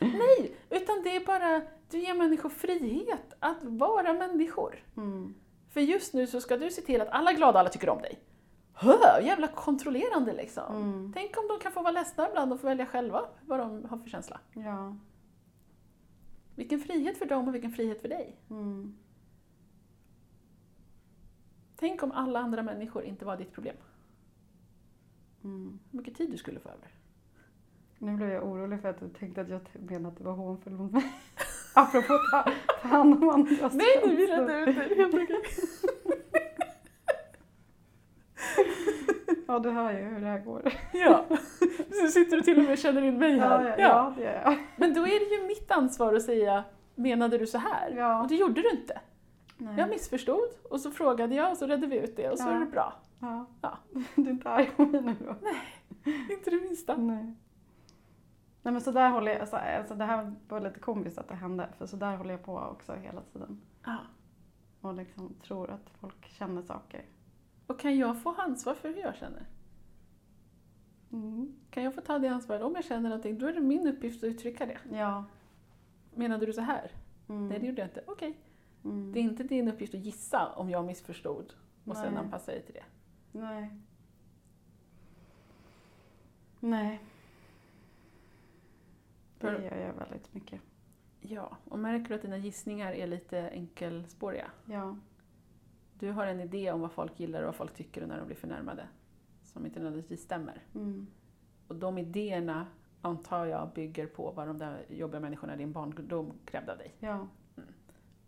[0.00, 4.84] Nej, utan det är bara, du ger människor frihet att vara människor.
[4.96, 5.34] Mm.
[5.68, 7.88] För just nu så ska du se till att alla är glada och alla tycker
[7.88, 8.18] om dig.
[8.72, 10.76] Hö, jävla kontrollerande liksom.
[10.76, 11.12] Mm.
[11.14, 13.98] Tänk om de kan få vara ledsna ibland och få välja själva vad de har
[13.98, 14.40] för känsla.
[14.52, 14.96] Ja.
[16.54, 18.36] Vilken frihet för dem och vilken frihet för dig.
[18.50, 18.96] Mm.
[21.76, 23.76] Tänk om alla andra människor inte var ditt problem.
[25.44, 25.78] Mm.
[25.90, 26.88] Hur mycket tid du skulle få över.
[27.98, 30.72] Nu blev jag orolig för att du tänkte att jag menade att det var hånfull
[30.72, 31.12] mot mig.
[31.78, 32.50] Apropå ta,
[32.82, 34.40] ta hand om andras Nej, jag känslor.
[34.40, 34.94] inte ut det.
[34.94, 35.42] Helt okej.
[39.46, 40.72] Ja, du hör ju hur det här går.
[40.92, 41.24] Ja,
[42.00, 43.64] så sitter du till och med känner in mig här.
[43.64, 44.58] Ja, ja, ja, det gör jag.
[44.76, 46.64] Men då är det ju mitt ansvar att säga,
[46.94, 47.94] menade du så här?
[47.96, 48.22] Ja.
[48.22, 49.00] Och det gjorde du inte.
[49.56, 49.74] Nej.
[49.78, 52.52] Jag missförstod och så frågade jag och så redde vi ut det och så Ja.
[52.56, 52.92] är det bra.
[53.20, 53.46] Ja.
[53.62, 53.78] Ja.
[54.14, 55.34] Du är inte arg på mig nu då?
[56.34, 56.96] Inte det minsta.
[56.96, 57.34] Nej.
[58.68, 61.34] Nej men så där håller jag, alltså, alltså det här var lite komiskt att det
[61.34, 63.60] hände, för så där håller jag på också hela tiden.
[63.84, 63.96] Ja.
[64.80, 67.04] Och liksom tror att folk känner saker.
[67.66, 69.46] Och kan jag få ansvar för hur jag känner?
[71.12, 71.54] Mm.
[71.70, 72.62] Kan jag få ta det ansvaret?
[72.62, 74.78] Om jag känner någonting, då är det min uppgift att uttrycka det.
[74.96, 75.24] Ja.
[76.14, 76.90] Menade du så här?
[77.28, 77.48] Mm.
[77.48, 78.02] Nej, det gjorde jag inte.
[78.06, 78.38] Okej.
[78.84, 79.12] Mm.
[79.12, 81.54] Det är inte din uppgift att gissa om jag missförstod
[81.84, 82.22] och sen Nej.
[82.24, 82.84] anpassa dig till det.
[83.32, 83.70] Nej.
[86.60, 87.00] Nej.
[89.38, 90.60] Det gör jag väldigt mycket.
[91.20, 94.50] Ja, och märker du att dina gissningar är lite enkelspåriga?
[94.66, 94.96] Ja.
[95.98, 98.36] Du har en idé om vad folk gillar och vad folk tycker när de blir
[98.36, 98.88] förnärmade.
[99.42, 100.62] Som inte nödvändigtvis stämmer.
[100.74, 101.06] Mm.
[101.68, 102.66] Och de idéerna
[103.02, 106.94] antar jag bygger på vad de där jobbiga människorna i din barndom krävde av dig.
[106.98, 107.28] Ja.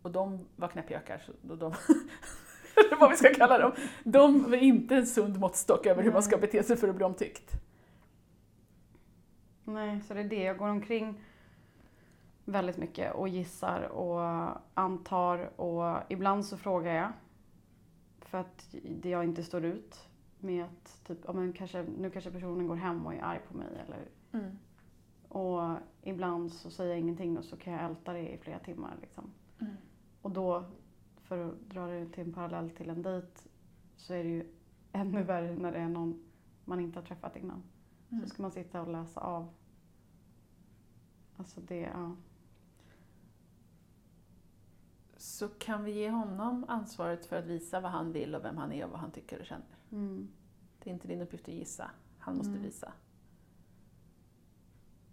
[0.01, 1.65] Och de var knäppjökar, så då de,
[2.75, 3.71] eller vad vi ska kalla dem,
[4.03, 7.05] de var inte en sund måttstock över hur man ska bete sig för att bli
[7.05, 7.51] omtyckt.
[9.73, 10.43] Nej, så det är det.
[10.43, 11.21] Jag går omkring
[12.45, 14.21] väldigt mycket och gissar och
[14.73, 17.11] antar och ibland så frågar jag.
[18.21, 20.09] för att jag inte står ut
[20.39, 23.57] med att typ, ja, men kanske, nu kanske personen går hem och är arg på
[23.57, 24.57] mig eller Mm.
[25.27, 28.95] och ibland så säger jag ingenting och så kan jag älta det i flera timmar.
[29.01, 29.31] Liksom.
[29.61, 29.73] Mm.
[30.21, 30.63] Och då,
[31.21, 33.27] för att dra det till en parallell till en dejt,
[33.95, 34.53] så är det ju
[34.91, 36.23] ännu värre när det är någon
[36.65, 37.63] man inte har träffat innan.
[38.09, 38.23] Mm.
[38.23, 39.47] Så ska man sitta och läsa av.
[41.41, 42.15] Alltså det, ja.
[45.17, 48.71] Så kan vi ge honom ansvaret för att visa vad han vill och vem han
[48.71, 49.77] är och vad han tycker och känner.
[49.91, 50.27] Mm.
[50.79, 52.63] Det är inte din uppgift att gissa, han måste Mm.
[52.63, 52.93] visa.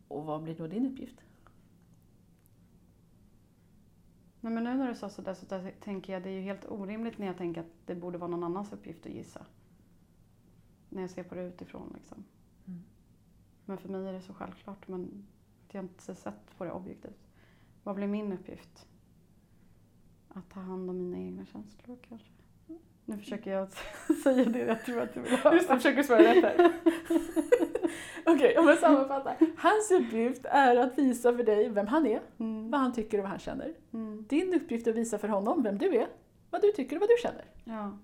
[0.08, 1.20] Och vad blir då din uppgift?
[4.40, 6.64] Nej men nu när du sa sådär så där tänker jag det är ju helt
[6.70, 9.46] orimligt när jag tänker att det borde vara någon annans uppgift att gissa.
[10.88, 12.24] När jag ser på det utifrån liksom.
[12.66, 12.82] Mm.
[13.64, 15.26] Men för mig är det så självklart men
[15.76, 17.28] jag inte sett på det objektivt.
[17.82, 18.86] Vad blir min uppgift?
[20.28, 22.28] Att ta hand om mina egna känslor kanske?
[23.04, 23.68] Nu försöker jag
[24.24, 25.54] säga det jag tror att du vill höra.
[25.54, 26.72] Just det, försöker svara rätt här.
[28.26, 29.36] Okej, om jag sammanfattar.
[29.56, 32.70] Hans uppgift är att visa för dig vem han är, Mm.
[32.70, 33.74] vad han tycker och vad han känner.
[33.92, 34.26] Mm.
[34.28, 36.08] Din uppgift är att visa för honom vem du är,
[36.50, 37.44] vad du tycker och vad du känner.
[37.64, 37.98] Ja.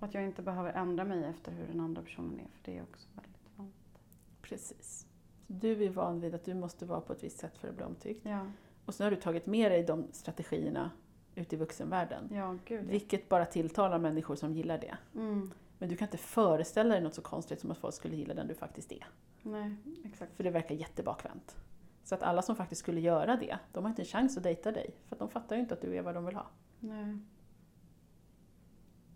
[0.00, 2.82] Att jag inte behöver ändra mig efter hur den andra personen är, för det är
[2.82, 3.98] också väldigt vanligt.
[4.42, 5.06] Precis.
[5.50, 7.84] Du är van vid att du måste vara på ett visst sätt för att bli
[7.84, 8.20] omtyckt.
[8.26, 8.46] Ja,
[8.84, 10.90] Och sen har du tagit med dig de strategierna
[11.34, 12.28] ut i vuxenvärlden.
[12.32, 12.86] ja gud.
[12.86, 14.96] Vilket bara tilltalar människor som gillar det.
[15.14, 15.50] Mm.
[15.78, 18.46] Men du kan inte föreställa dig något så konstigt som att folk skulle gilla den
[18.46, 19.06] du faktiskt är.
[19.42, 20.34] Nej, exakt.
[20.36, 21.56] För det verkar jättebakvänt.
[22.04, 24.72] Så att alla som faktiskt skulle göra det, de har inte en chans att dejta
[24.72, 24.90] dig.
[25.06, 26.46] För att de fattar ju inte att du är vad de vill ha.
[26.80, 27.18] Nej.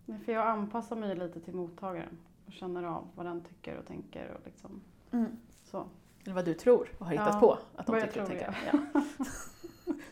[0.07, 3.87] Nej, för jag anpassar mig lite till mottagaren och känner av vad den tycker och
[3.87, 4.80] tänker och liksom
[5.64, 5.87] så.
[6.25, 8.55] Eller vad du tror och har hittat Ja, på att de tycker och tänker.
[8.73, 9.03] Ja.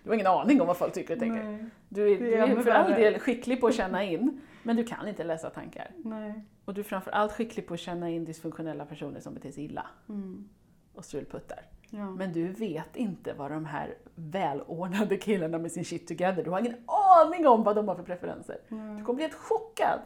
[0.03, 1.45] Du har ingen aning om vad folk tycker och tänker.
[1.45, 1.65] Nej.
[1.89, 5.09] Du är, du är för all del skicklig på att känna in, men du kan
[5.09, 5.91] inte läsa tankar.
[5.97, 6.45] Nej.
[6.65, 9.87] Och du är framförallt skicklig på att känna in dysfunktionella personer som beter sig illa
[10.09, 10.49] Mm.
[10.95, 11.59] och strulputtar.
[11.91, 12.11] Ja.
[12.11, 16.61] Men du vet inte vad de här välordnade killarna med sin shit together, du har
[16.61, 18.59] ingen aning om vad de har för preferenser.
[18.69, 19.05] Du Nej.
[19.05, 20.01] kommer bli helt chockad.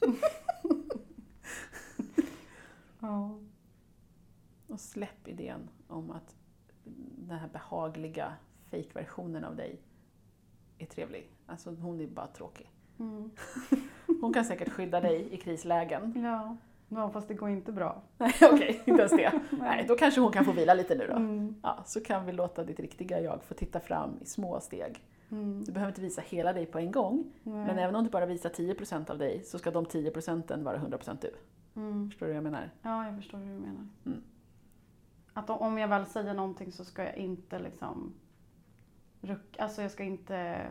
[3.00, 3.38] Ja.
[4.74, 6.36] Och släpp idén om att
[7.16, 8.32] den här behagliga
[8.70, 9.80] fake-versionen av dig
[10.78, 11.30] är trevlig.
[11.46, 12.70] Alltså hon är bara tråkig.
[12.98, 13.30] Mm.
[14.20, 16.12] Hon kan säkert skydda dig i krislägen.
[16.24, 16.56] ja.
[16.88, 18.02] Ja, fast det går inte bra.
[18.18, 19.40] Nej, okej, inte ens det.
[19.50, 21.16] Nej, då kanske hon kan få vila lite nu då.
[21.16, 21.54] Mm.
[21.62, 25.04] Ja, så kan vi låta ditt riktiga jag få titta fram i små steg.
[25.30, 25.64] Mm.
[25.64, 27.66] Du behöver inte visa hela dig på en gång, Nej.
[27.66, 30.78] men även om du bara visar 10% av dig så ska de 10 procenten vara
[30.78, 31.30] 100% du.
[31.80, 32.10] Mm.
[32.10, 32.70] Förstår du vad jag menar?
[32.82, 33.86] Ja, jag förstår hur du menar.
[35.34, 38.14] Att om- jag väl säger någonting så ska jag inte liksom
[39.20, 40.66] ruck, alltså jag ska inte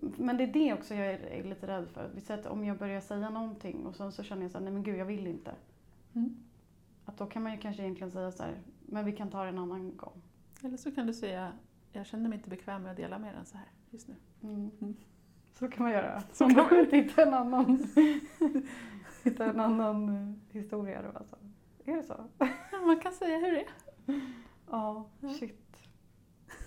[0.00, 2.10] men det är det också jag är lite rädd för.
[2.14, 4.64] Vi säger att om jag börjar säga någonting och sen så känner jag så här,
[4.64, 5.54] nej men gud jag vill inte.
[6.12, 6.36] Mm.
[7.04, 9.48] Att då kan man ju kanske egentligen säga så här, men vi kan ta det
[9.48, 10.22] en annan gång.
[10.62, 11.52] Eller så kan du säga,
[11.92, 14.14] jag känner mig inte bekväm med att dela mer än så här just nu.
[14.42, 14.70] Mm.
[14.80, 14.96] Mm.
[15.52, 16.22] Så kan man göra.
[16.32, 17.86] Så kan man hitta en annan,
[19.24, 21.36] hitta en annan eh, historia då alltså.
[21.84, 22.24] Är det så?
[22.86, 23.66] Man kan säga hur det är.
[24.70, 25.06] Ja,
[25.38, 25.58] shit.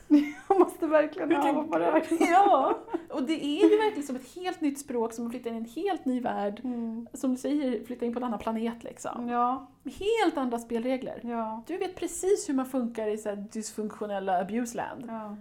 [0.50, 2.04] Jag måste verkligen öva på det här.
[2.32, 5.56] Ja, och det är ju verkligen som ett helt nytt språk som att flytta in
[5.56, 6.62] i en helt ny värld.
[6.64, 7.08] Mm.
[7.14, 9.30] Som du säger, flytta in på en annan planet liksom.
[9.30, 11.20] Ja, Med helt andra spelregler.
[11.24, 15.06] ja, Du vet precis hur man funkar i så här dysfunktionella abuseland.
[15.08, 15.36] ja.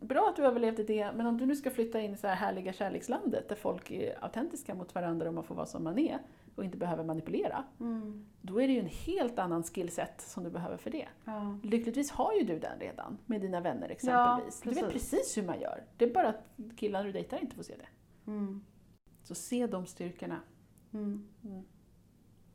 [0.00, 2.34] Bra att du överlevde det, men om du nu ska flytta in i så här
[2.34, 6.18] härliga kärlekslandet där folk är autentiska mot varandra och man får vara som man är
[6.54, 7.64] och inte behöver manipulera.
[7.80, 8.26] Mm.
[8.42, 11.08] Då är det ju en helt annan skillset som du behöver för det.
[11.24, 11.58] ja.
[11.62, 14.60] Lyckligtvis har ju du den redan med dina vänner exempelvis.
[14.60, 15.36] du vet precis.
[15.38, 15.84] hur man gör.
[15.96, 16.44] Det är bara att
[16.76, 17.88] killar du dejtar inte får se det.
[18.30, 18.64] Mm.
[19.22, 20.40] Så se de styrkorna.
[20.92, 21.28] Mm.
[21.44, 21.62] Mm.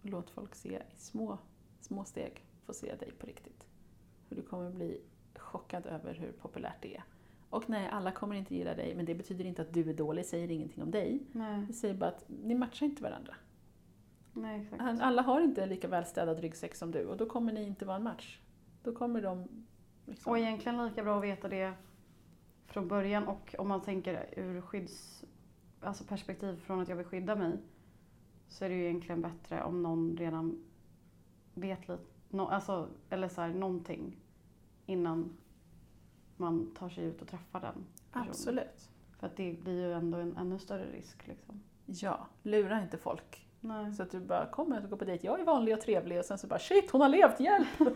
[0.02, 1.38] Låt folk se i små,
[1.80, 3.68] små steg få se dig på riktigt.
[4.28, 5.02] För du kommer bli
[5.36, 7.04] chockad över hur populärt det är.
[7.50, 10.26] Och nej, alla kommer inte gilla dig, men det betyder inte att du är dålig,
[10.26, 11.20] säger ingenting om dig.
[11.32, 13.36] Nej, Det säger bara att ni matchar inte varandra.
[14.36, 14.68] Nej.
[14.80, 17.98] Alla har inte en lika välstädad ryggsäck som du och då kommer ni inte vara
[17.98, 18.40] en match.
[18.84, 19.48] Då kommer de...
[20.06, 21.74] Liksom, Och egentligen lika bra att veta det
[22.66, 25.26] från början och om man tänker ur skydds,
[25.82, 27.58] alltså perspektiv från att jag vill skydda mig
[28.48, 30.64] så är det ju egentligen bättre om någon redan
[31.54, 34.18] vet lite, no, alltså, eller så här, någonting
[34.86, 35.38] innan
[36.38, 38.30] man tar sig ut och träffar den personen.
[38.30, 38.90] Absolut.
[39.20, 41.28] För att det blir ju ändå en ännu större risk.
[41.28, 41.64] Liksom.
[41.86, 43.45] Ja, lura inte folk.
[43.68, 43.94] Nej.
[43.94, 46.26] Så att du bara kommer och går på dejt, jag är vanlig och trevlig och
[46.26, 47.68] sen så bara shit hon har levt, hjälp!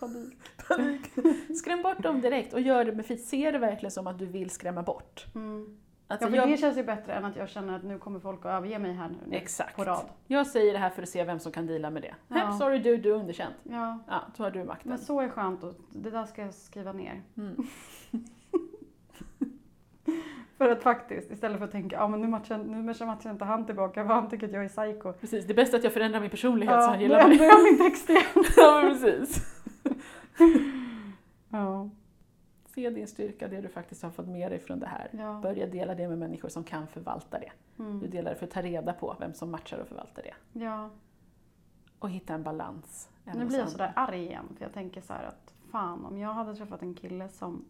[0.00, 0.38] Panik.
[0.68, 1.10] Panik.
[1.58, 3.24] Skräm bort dem direkt och gör det med flit.
[3.24, 5.26] Se det verkligen som att du vill skrämma bort.
[5.34, 5.78] Mm.
[6.06, 8.20] Alltså ja, för jag, det känns ju bättre än att jag känner att nu kommer
[8.20, 9.76] folk att överge mig här nu Exakt.
[9.76, 10.04] på rad.
[10.26, 12.14] jag säger det här för att se vem som kan deala med det.
[12.28, 12.36] Ja.
[12.38, 12.52] Ja.
[12.58, 13.54] Sorry du, du är underkänd.
[13.62, 14.88] Ja, Ja, då har du makten.
[14.88, 17.22] men så är skönt och det där ska jag skriva ner.
[17.36, 17.56] Mm.
[20.60, 23.66] För att faktiskt, istället för att tänka, ja men nu matchar, nu matchar inte han
[23.66, 25.12] tillbaka för han tycker att jag är psycho.
[25.12, 27.32] Precis, det är bäst att jag förändrar min personlighet så Ja, han nu gillar mig.
[27.32, 28.22] ändrar jag min text igen.
[28.56, 29.42] ja, men precis.
[31.50, 31.88] Ja,
[32.74, 35.08] Se din styrka, det du faktiskt har fått med dig från det här.
[35.12, 35.40] ja.
[35.42, 37.50] Börja dela det med människor som kan förvalta det.
[37.76, 38.10] Du Mm.
[38.10, 40.60] delar det för att ta reda på vem som matchar och förvaltar det.
[40.60, 40.90] ja.
[41.98, 43.08] Och hitta en balans.
[43.34, 46.32] Nu blir jag sådär arg igen för jag tänker så här att fan om jag
[46.34, 47.64] hade träffat en kille som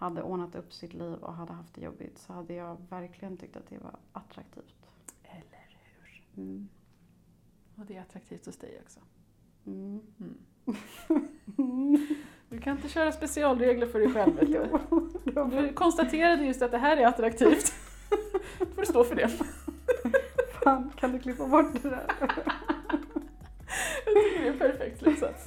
[0.00, 3.56] hade ordnat upp sitt liv och hade haft det jobbigt så hade jag verkligen tyckt
[3.56, 4.86] att det var attraktivt.
[5.22, 6.42] Eller hur?
[6.42, 6.68] Mm.
[7.76, 9.00] Och det är attraktivt hos dig också.
[9.66, 10.00] Mm.
[10.18, 12.06] Mm.
[12.48, 14.32] Du kan inte köra specialregler för dig själv.
[14.46, 15.44] Jo.
[15.50, 17.72] du konstaterade just att det här är attraktivt.
[18.58, 19.28] Då får du stå för det.
[20.64, 22.06] Fan, kan du klippa bort det där?
[24.06, 25.44] Jag tycker det är en perfekt slutsats.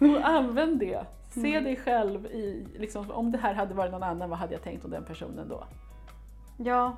[0.00, 1.06] Och använd det.
[1.34, 1.64] Se Mm.
[1.64, 4.84] dig själv i, liksom, om det här hade varit någon annan, vad hade jag tänkt
[4.84, 5.66] om den personen då?
[6.58, 6.96] Ja,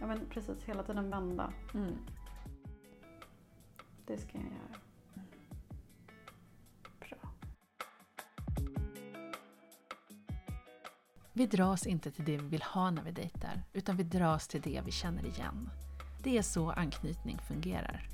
[0.00, 0.64] ja men precis.
[0.64, 1.52] Hela tiden vända.
[1.74, 1.94] Mm.
[4.06, 4.80] Det ska jag göra.
[7.00, 7.30] Bra.
[11.32, 14.60] Vi dras inte till det vi vill ha när vi dejtar, utan vi dras till
[14.60, 15.70] det vi känner igen.
[16.22, 18.08] Det är så anknytning fungerar.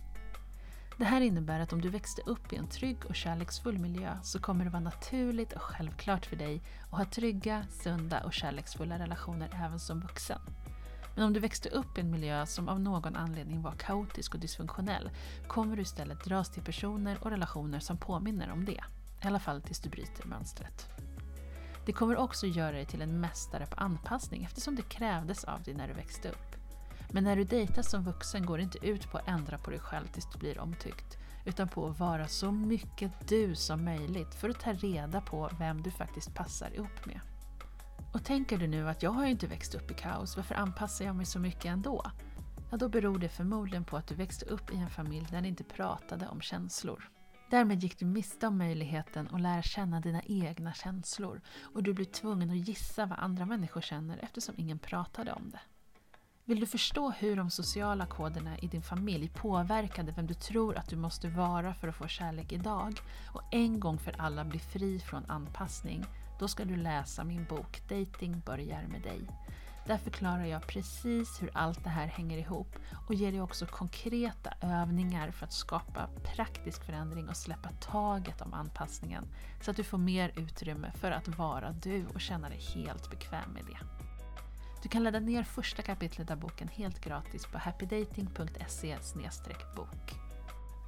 [0.96, 4.38] Det här innebär att om du växte upp i en trygg och kärleksfull miljö så
[4.38, 9.64] kommer det vara naturligt och självklart för dig att ha trygga, sunda och kärleksfulla relationer
[9.66, 10.40] även som vuxen.
[11.14, 14.40] Men om du växte upp i en miljö som av någon anledning var kaotisk och
[14.40, 15.10] dysfunktionell
[15.46, 18.80] kommer du istället dras till personer och relationer som påminner om det.
[19.22, 20.88] I alla fall tills du bryter mönstret.
[21.86, 25.74] Det kommer också göra dig till en mästare på anpassning eftersom det krävdes av dig
[25.74, 26.63] när du växte upp.
[27.14, 29.80] Men när du dejtar som vuxen går det inte ut på att ändra på dig
[29.80, 31.18] själv tills du blir omtyckt.
[31.44, 35.82] Utan på att vara så mycket du som möjligt för att ta reda på vem
[35.82, 37.20] du faktiskt passar ihop med.
[38.12, 41.04] Och tänker du nu att jag har ju inte växt upp i kaos, varför anpassar
[41.04, 42.02] jag mig så mycket ändå?
[42.70, 45.48] Ja, då beror det förmodligen på att du växte upp i en familj där ni
[45.48, 47.10] inte pratade om känslor.
[47.50, 51.40] Därmed gick du miste om möjligheten att lära känna dina egna känslor
[51.74, 55.60] och du blev tvungen att gissa vad andra människor känner eftersom ingen pratade om det.
[56.46, 60.88] Vill du förstå hur de sociala koderna i din familj påverkade vem du tror att
[60.88, 64.98] du måste vara för att få kärlek idag och en gång för alla bli fri
[64.98, 66.04] från anpassning,
[66.38, 69.20] då ska du läsa min bok Dating börjar med dig.
[69.86, 72.76] Där förklarar jag precis hur allt det här hänger ihop
[73.08, 78.54] och ger dig också konkreta övningar för att skapa praktisk förändring och släppa taget om
[78.54, 79.24] anpassningen
[79.60, 83.50] så att du får mer utrymme för att vara du och känna dig helt bekväm
[83.50, 83.93] med det.
[84.84, 88.96] Du kan ladda ner första kapitlet av boken helt gratis på happydating.se
[89.76, 90.14] bok.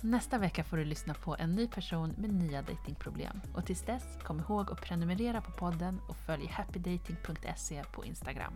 [0.02, 4.02] Nästa vecka får du lyssna på en ny person med nya datingproblem och tills dess
[4.22, 8.52] kom ihåg att prenumerera på podden och följ happydating.se på Instagram.